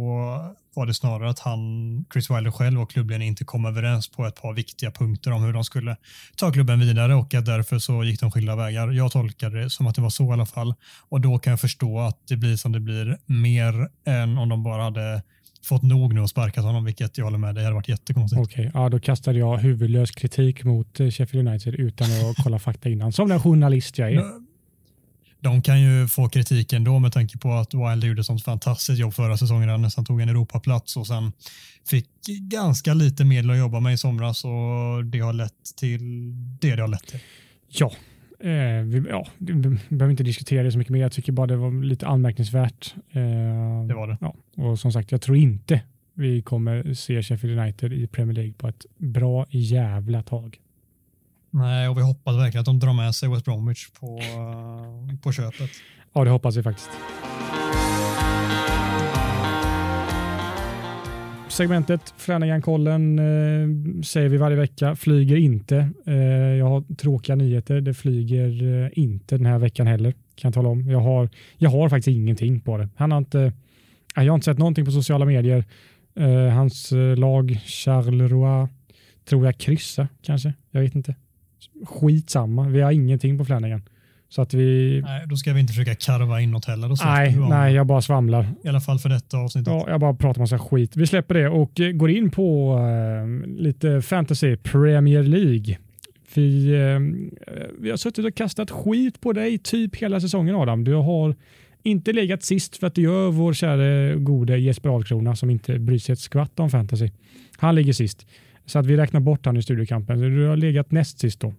[0.74, 4.42] var det snarare att han, Chris Wilder själv och klubben inte kom överens på ett
[4.42, 5.96] par viktiga punkter om hur de skulle
[6.36, 8.92] ta klubben vidare och att därför så gick de skilda vägar.
[8.92, 10.74] Jag tolkade det som att det var så i alla fall
[11.08, 14.62] och då kan jag förstå att det blir som det blir mer än om de
[14.62, 15.22] bara hade
[15.64, 18.42] fått nog nu och sparkat honom, vilket jag håller med det hade varit jättekonstigt.
[18.42, 18.82] Okej, okay.
[18.82, 23.12] ja, då kastade jag huvudlös kritik mot eh, Sheffield United utan att kolla fakta innan,
[23.12, 24.24] som den journalist jag är.
[25.40, 29.14] De kan ju få kritik ändå med tanke på att Wilder gjorde sånt fantastiskt jobb
[29.14, 29.68] förra säsongen.
[29.68, 31.32] Han nästan tog en Europaplats och sen
[31.88, 32.08] fick
[32.40, 36.00] ganska lite medel att jobba med i somras och det har lett till
[36.60, 37.20] det det har lett till.
[37.68, 37.92] Ja,
[38.40, 39.54] Eh, vi, ja, vi
[39.88, 41.00] behöver inte diskutera det så mycket mer.
[41.00, 42.94] Jag tycker bara det var lite anmärkningsvärt.
[43.10, 43.22] Eh,
[43.88, 44.18] det var det.
[44.20, 45.80] Ja, och som sagt, jag tror inte
[46.14, 50.60] vi kommer se Sheffield United i Premier League på ett bra jävla tag.
[51.50, 54.20] Nej, och vi hoppas verkligen att de drar med sig West Bromwich på,
[55.22, 55.70] på köpet.
[56.12, 56.90] Ja, det hoppas vi faktiskt.
[61.54, 64.96] Segmentet Flanagan-kollen eh, säger vi varje vecka.
[64.96, 65.90] Flyger inte.
[66.06, 66.14] Eh,
[66.58, 67.80] jag har tråkiga nyheter.
[67.80, 70.12] Det flyger eh, inte den här veckan heller.
[70.12, 70.90] Kan jag tala om.
[70.90, 72.88] Jag har, jag har faktiskt ingenting på det.
[72.96, 73.52] Han har inte, eh,
[74.24, 75.64] jag har inte sett någonting på sociala medier.
[76.16, 78.68] Eh, hans eh, lag Charleroi
[79.24, 80.52] tror jag kryssa kanske.
[80.70, 81.14] Jag vet inte.
[81.84, 82.68] Skitsamma.
[82.68, 83.82] Vi har ingenting på Flanagan.
[84.34, 85.00] Så att vi...
[85.04, 87.04] Nej, då ska vi inte försöka karva in något heller.
[87.04, 88.46] nej, nej, jag bara svamlar.
[88.64, 89.72] I alla fall för detta avsnittet.
[89.72, 90.96] Ja, jag bara pratar massa skit.
[90.96, 95.78] Vi släpper det och eh, går in på uh, lite fantasy Premier League.
[96.34, 97.00] Vi, uh,
[97.80, 100.84] vi har suttit och kastat skit på dig typ hela säsongen Adam.
[100.84, 101.34] Du har
[101.82, 105.98] inte legat sist för att du gör vår kära gode Jesper Ahlkrona som inte bryr
[105.98, 107.10] sig ett skvatt om fantasy.
[107.56, 108.26] Han ligger sist.
[108.66, 110.18] Så att vi räknar bort han i studiokampen.
[110.18, 111.54] Du har legat näst sist då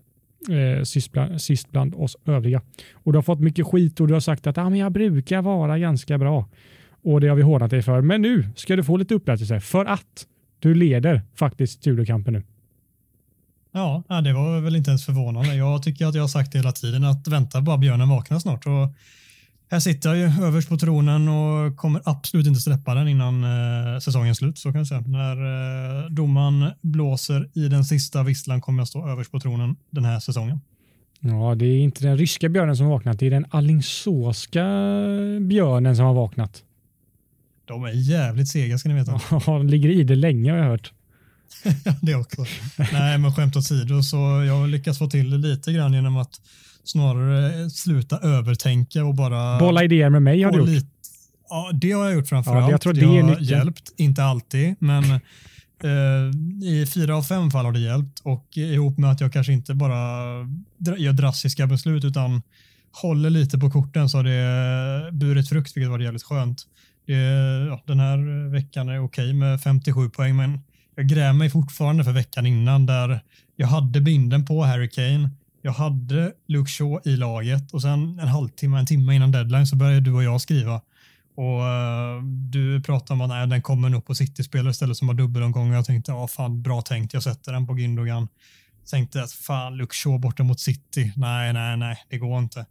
[0.49, 2.61] eh, sist, bland, sist bland oss övriga.
[2.93, 5.41] Och du har fått mycket skit och du har sagt att ah, men jag brukar
[5.41, 6.49] vara ganska bra.
[7.03, 8.01] Och det har vi hånat dig för.
[8.01, 10.27] Men nu ska du få lite upprättelse för att
[10.59, 12.43] du leder faktiskt studiokampen nu.
[13.71, 15.55] Ja, det var väl inte ens förvånande.
[15.55, 18.65] Jag tycker att jag har sagt det hela tiden att vänta bara björnen vaknar snart.
[18.65, 18.93] Och
[19.69, 23.99] här sitter jag ju överst på tronen och kommer absolut inte släppa den innan eh,
[23.99, 24.57] säsongens slut.
[24.57, 25.01] Så kan jag säga.
[25.01, 25.35] När
[26.05, 30.19] eh, domaren blåser i den sista visslan kommer jag stå överst på tronen den här
[30.19, 30.59] säsongen.
[31.19, 34.65] Ja, det är inte den ryska björnen som har vaknat, det är den allingsåska
[35.41, 36.63] björnen som har vaknat.
[37.65, 39.11] De är jävligt sega ska ni veta.
[39.31, 40.93] Ja, de ligger i det länge har jag hört.
[42.01, 42.45] det också.
[42.91, 46.41] Nej, men skämt åsido så jag har lyckats få till det lite grann genom att
[46.85, 49.59] snarare sluta övertänka och bara...
[49.59, 50.67] Bolla idéer med mig har du gjort.
[50.67, 50.87] Lite,
[51.49, 52.63] ja, det har jag gjort framförallt.
[52.63, 55.03] Ja, jag tror det, det har hjälpt, inte alltid, men
[55.83, 59.53] eh, i fyra av fem fall har det hjälpt och ihop med att jag kanske
[59.53, 59.97] inte bara
[60.97, 62.41] gör drastiska beslut utan
[63.01, 66.63] håller lite på korten så har det burit frukt, vilket var jävligt skönt.
[67.07, 67.13] Det,
[67.69, 70.59] ja, den här veckan är okej med 57 poäng, men
[70.95, 73.19] jag grämer mig fortfarande för veckan innan där
[73.55, 75.29] jag hade binden på Harry Kane
[75.65, 79.75] jag hade Luke Shaw i laget och sen en halvtimme, en timme innan deadline så
[79.75, 80.81] började du och jag skriva.
[81.35, 85.69] Och uh, du pratade om att den kommer nog på City-spelare istället som har dubbelomgång
[85.69, 88.27] och jag tänkte ja fan bra tänkt, jag sätter den på Gündogan.
[88.91, 92.65] Tänkte att fan Luke Shaw borta mot City, nej nej nej det går inte.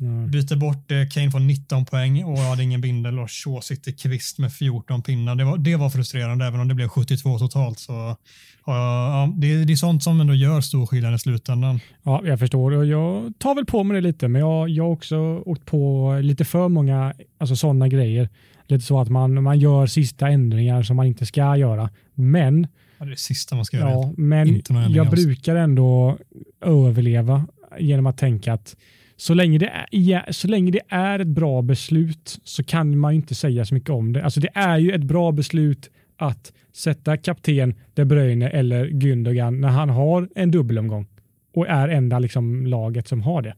[0.00, 0.30] Mm.
[0.30, 4.38] Byter bort eh, Kane får 19 poäng och hade ingen bindel och Shaw sitter kvist
[4.38, 5.34] med 14 pinnar.
[5.34, 7.78] Det var, det var frustrerande även om det blev 72 totalt.
[7.78, 8.16] Så,
[8.66, 11.80] ja, det, det är sånt som ändå gör stor skillnad i slutändan.
[12.02, 14.90] Ja, jag förstår och jag tar väl på mig det lite, men jag, jag har
[14.90, 18.28] också åkt på lite för många alltså sådana grejer.
[18.66, 21.90] Lite så att man, man gör sista ändringar som man inte ska göra.
[22.14, 22.66] Men
[22.98, 23.90] Ja, det är det sista man ska göra.
[23.90, 26.18] Ja, men jag brukar ändå,
[26.60, 27.46] överleva
[27.78, 28.76] genom att tänka att
[29.16, 33.34] så länge, det är, så länge det är ett bra beslut så kan man inte
[33.34, 34.24] säga så mycket om det.
[34.24, 39.68] Alltså det är ju ett bra beslut att sätta kapten De Bruyne eller Gündogan när
[39.68, 41.06] han har en dubbelomgång
[41.54, 43.54] och är enda liksom laget som har det.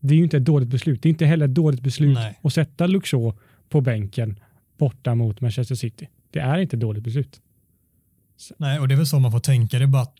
[0.00, 1.02] Det är ju inte ett dåligt beslut.
[1.02, 2.38] Det är inte heller ett dåligt beslut Nej.
[2.42, 3.34] att sätta Luxor
[3.68, 4.38] på bänken
[4.78, 6.08] borta mot Manchester City.
[6.30, 7.40] Det är inte ett dåligt beslut.
[8.56, 9.78] Nej, och det är väl så man får tänka.
[9.78, 10.16] Det är bara att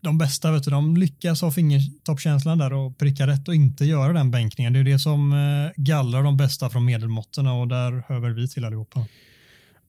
[0.00, 4.12] de, bästa, vet du, de lyckas ha fingertoppkänslan där och pricka rätt och inte göra
[4.12, 4.72] den bänkningen.
[4.72, 8.64] Det är det som eh, gallrar de bästa från medelmåtterna och där hör vi till
[8.64, 9.06] allihopa.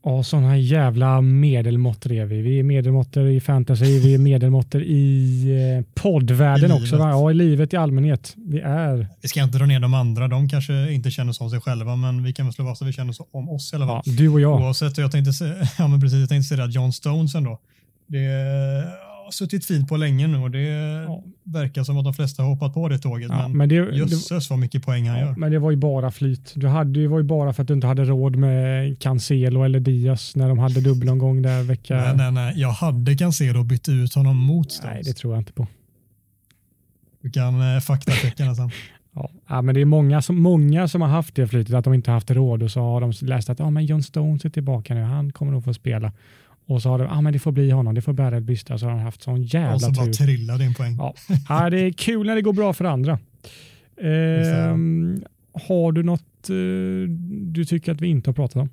[0.04, 2.42] Ja, sådana jävla medelmåttor är vi.
[2.42, 5.46] Vi är medelmåttor i fantasy, vi är medelmåttor i
[5.78, 6.98] eh, poddvärlden I också.
[6.98, 7.10] Va?
[7.10, 8.34] Ja, i livet i allmänhet.
[8.38, 9.08] Vi är...
[9.22, 10.28] Vi ska inte dra ner de andra.
[10.28, 12.88] De kanske inte känner så om sig själva, men vi kan väl slå fast att
[12.88, 14.02] vi känner så om oss i alla fall.
[14.06, 14.62] Ja, du och jag.
[14.62, 15.32] Oavsett, jag tänkte,
[15.78, 17.60] ja, men precis, jag tänkte säga att John Stones ändå.
[18.08, 18.26] Det
[19.32, 21.24] suttit fint på länge nu och det ja.
[21.44, 23.30] verkar som att de flesta har hoppat på det tåget.
[23.30, 25.36] Ja, men, men det, jösses vad mycket poäng han ja, gör.
[25.36, 26.54] Men det var ju bara flyt.
[26.56, 29.80] Du hade, det var ju bara för att du inte hade råd med Cancelo eller
[29.80, 31.96] Diaz när de hade dubbelomgång där vecka.
[31.96, 32.54] Nej, nej, nej.
[32.56, 34.94] Jag hade Cancelo och bytte ut honom mot Stones.
[34.94, 35.68] Nej, det tror jag inte på.
[37.22, 38.72] Du kan eh, faktachecka nästan.
[39.48, 42.12] Ja, men det är många som, många som har haft det flytet att de inte
[42.12, 45.02] haft råd och så har de läst att ah, men John Stones är tillbaka nu,
[45.02, 46.12] han kommer nog få spela.
[46.72, 48.78] Och så har de, ah, men det får bli honom, det får bära ett bysta.
[48.78, 49.90] Så har de haft sån jävla tur.
[49.90, 50.96] Och så bara trillar din poäng.
[50.98, 51.14] Ja.
[51.50, 53.20] ja, det är kul när det går bra för andra.
[53.98, 54.78] Eh,
[55.68, 57.10] har du något eh,
[57.52, 58.70] du tycker att vi inte har pratat om?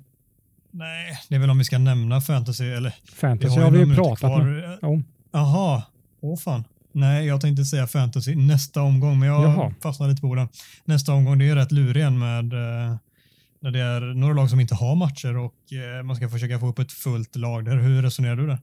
[0.71, 2.65] Nej, det är väl om vi ska nämna fantasy.
[2.65, 4.31] Eller, fantasy vi har, vi ju pratat
[4.81, 5.03] om.
[5.31, 5.83] Jaha,
[6.21, 6.63] åh fan.
[6.91, 9.73] Nej, jag tänkte säga fantasy nästa omgång, men jag Jaha.
[9.81, 10.47] fastnade lite på den.
[10.85, 12.95] Nästa omgång, det är rätt lurig med eh,
[13.59, 16.67] när det är några lag som inte har matcher och eh, man ska försöka få
[16.67, 17.77] upp ett fullt lag där.
[17.77, 18.57] Hur resonerar du där?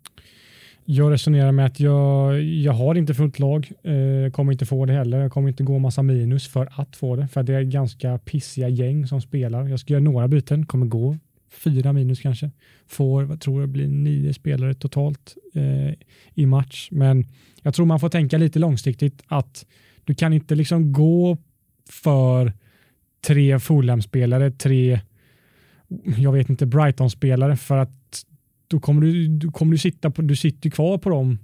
[0.85, 4.93] Jag resonerar med att jag, jag har inte fullt lag, eh, kommer inte få det
[4.93, 5.21] heller.
[5.21, 8.69] Jag kommer inte gå massa minus för att få det, för det är ganska pissiga
[8.69, 9.69] gäng som spelar.
[9.69, 11.17] Jag ska göra några byten, kommer gå
[11.51, 12.51] fyra minus kanske.
[12.87, 15.95] Får, vad tror jag, blir nio spelare totalt eh,
[16.35, 16.89] i match.
[16.91, 17.25] Men
[17.63, 19.67] jag tror man får tänka lite långsiktigt att
[20.05, 21.39] du kan inte liksom gå
[21.91, 22.53] för
[23.27, 25.01] tre Fulham-spelare, tre
[26.17, 28.23] jag vet inte, Brighton-spelare för att
[28.69, 31.39] då kommer du, du, kommer du sitta på, du sitter kvar på dem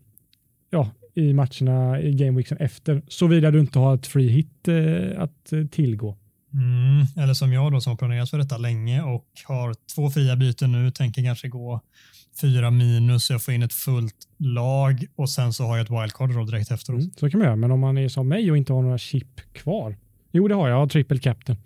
[0.70, 5.52] ja, i matcherna i gameweeksen efter, såvida du inte har ett free hit eh, att
[5.52, 6.16] eh, tillgå.
[6.54, 10.36] Mm, eller som jag då som har planerat för detta länge och har två fria
[10.36, 11.80] byten nu, tänker kanske gå
[12.40, 16.34] fyra minus, jag får in ett fullt lag och sen så har jag ett wildcard
[16.34, 17.00] då direkt efteråt.
[17.00, 18.98] Mm, så kan man göra, men om man är som mig och inte har några
[18.98, 19.96] chip kvar,
[20.32, 20.74] Jo, det har jag.
[20.74, 21.58] Jag har triple captain.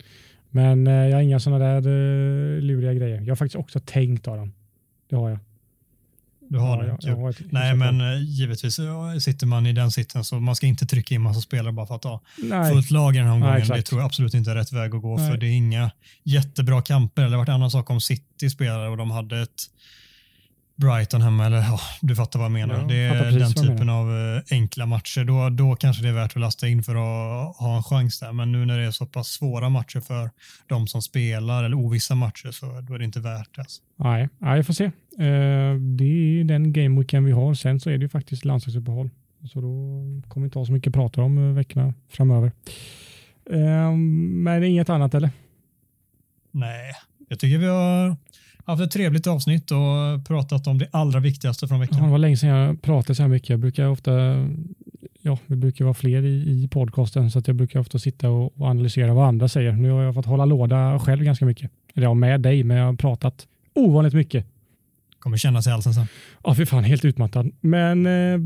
[0.49, 3.21] Men eh, jag har inga sådana där uh, luriga grejer.
[3.21, 4.53] Jag har faktiskt också tänkt av dem.
[5.09, 5.39] Det har jag.
[6.49, 6.97] Du har ja, det?
[7.07, 8.79] Jag, jag ett, Nej, men uh, givetvis
[9.19, 11.95] sitter man i den sitsen så man ska inte trycka in massa spelare bara för
[11.95, 12.73] att ha Nej.
[12.73, 13.63] fullt lag i den här omgången.
[13.69, 15.31] Nej, det tror jag absolut inte är rätt väg att gå Nej.
[15.31, 15.91] för det är inga
[16.23, 17.23] jättebra kamper.
[17.23, 19.63] Det har varit en annan sak om City spelare och de hade ett
[20.77, 22.75] Brighton hemma, eller ja, du fattar vad jag menar.
[22.75, 25.23] Ja, det är den typen av eh, enkla matcher.
[25.23, 28.33] Då, då kanske det är värt att lasta in för att ha en chans där.
[28.33, 30.29] Men nu när det är så pass svåra matcher för
[30.67, 33.61] de som spelar, eller ovissa matcher, så då är det inte värt det.
[33.61, 33.81] Alltså.
[33.95, 34.83] Nej, jag får se.
[34.83, 37.53] Eh, det är den gameweeken vi har.
[37.53, 39.09] Sen så är det ju faktiskt landslagsuppehåll.
[39.53, 39.69] Så då
[40.27, 42.51] kommer vi inte ha så mycket att prata om eh, veckorna framöver.
[44.43, 45.29] Men inget annat eller?
[46.51, 46.91] Nej,
[47.29, 48.15] jag tycker vi har
[48.67, 51.97] haft ett trevligt avsnitt och pratat om det allra viktigaste från veckan.
[51.97, 53.49] Ja, det var länge sedan jag pratade så här mycket.
[53.49, 54.11] Jag brukar ofta,
[55.21, 58.61] ja, vi brukar vara fler i, i podcasten så att jag brukar ofta sitta och,
[58.61, 59.71] och, analysera vad andra säger.
[59.71, 61.71] Nu har jag fått hålla låda själv ganska mycket.
[61.93, 64.45] Eller ja, med dig, men jag har pratat ovanligt mycket
[65.27, 66.07] kommer kännas i halsen alltså sen.
[66.43, 67.51] Ja, fy fan helt utmattad.
[67.61, 68.39] Men eh,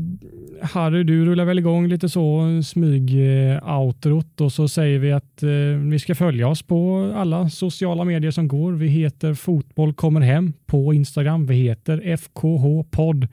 [0.62, 5.48] Harry, du rullar väl igång lite så smyg-outrot och så säger vi att eh,
[5.90, 8.72] vi ska följa oss på alla sociala medier som går.
[8.72, 11.46] Vi heter Fotboll kommer hem på Instagram.
[11.46, 13.28] Vi heter FKH podd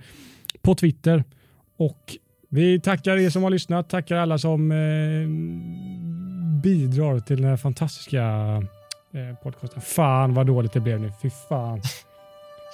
[0.61, 1.23] på Twitter
[1.77, 2.17] och
[2.49, 3.89] vi tackar er som har lyssnat.
[3.89, 4.77] Tackar alla som eh,
[6.61, 8.23] bidrar till den här fantastiska
[9.13, 9.81] eh, podcasten.
[9.81, 11.11] Fan vad dåligt det blev nu.
[11.21, 11.81] Fy fan.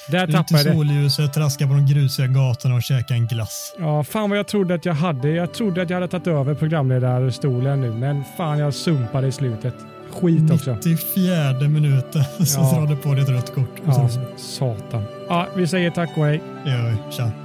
[0.07, 0.73] Där tappade jag det.
[0.73, 3.75] solljuset, traska på de grusiga gatorna och käka en glass.
[3.79, 5.29] Ja, fan vad jag trodde att jag hade.
[5.29, 9.75] Jag trodde att jag hade tagit över programledarstolen nu, men fan jag sumpade i slutet.
[10.11, 10.77] Skit också.
[10.85, 12.79] 94 minuten så ja.
[12.79, 13.81] drar du på dig ett rött kort.
[13.85, 15.03] Ja, satan.
[15.29, 16.41] Ja, vi säger tack och hej.
[16.63, 17.11] Det gör vi.
[17.11, 17.44] Tja.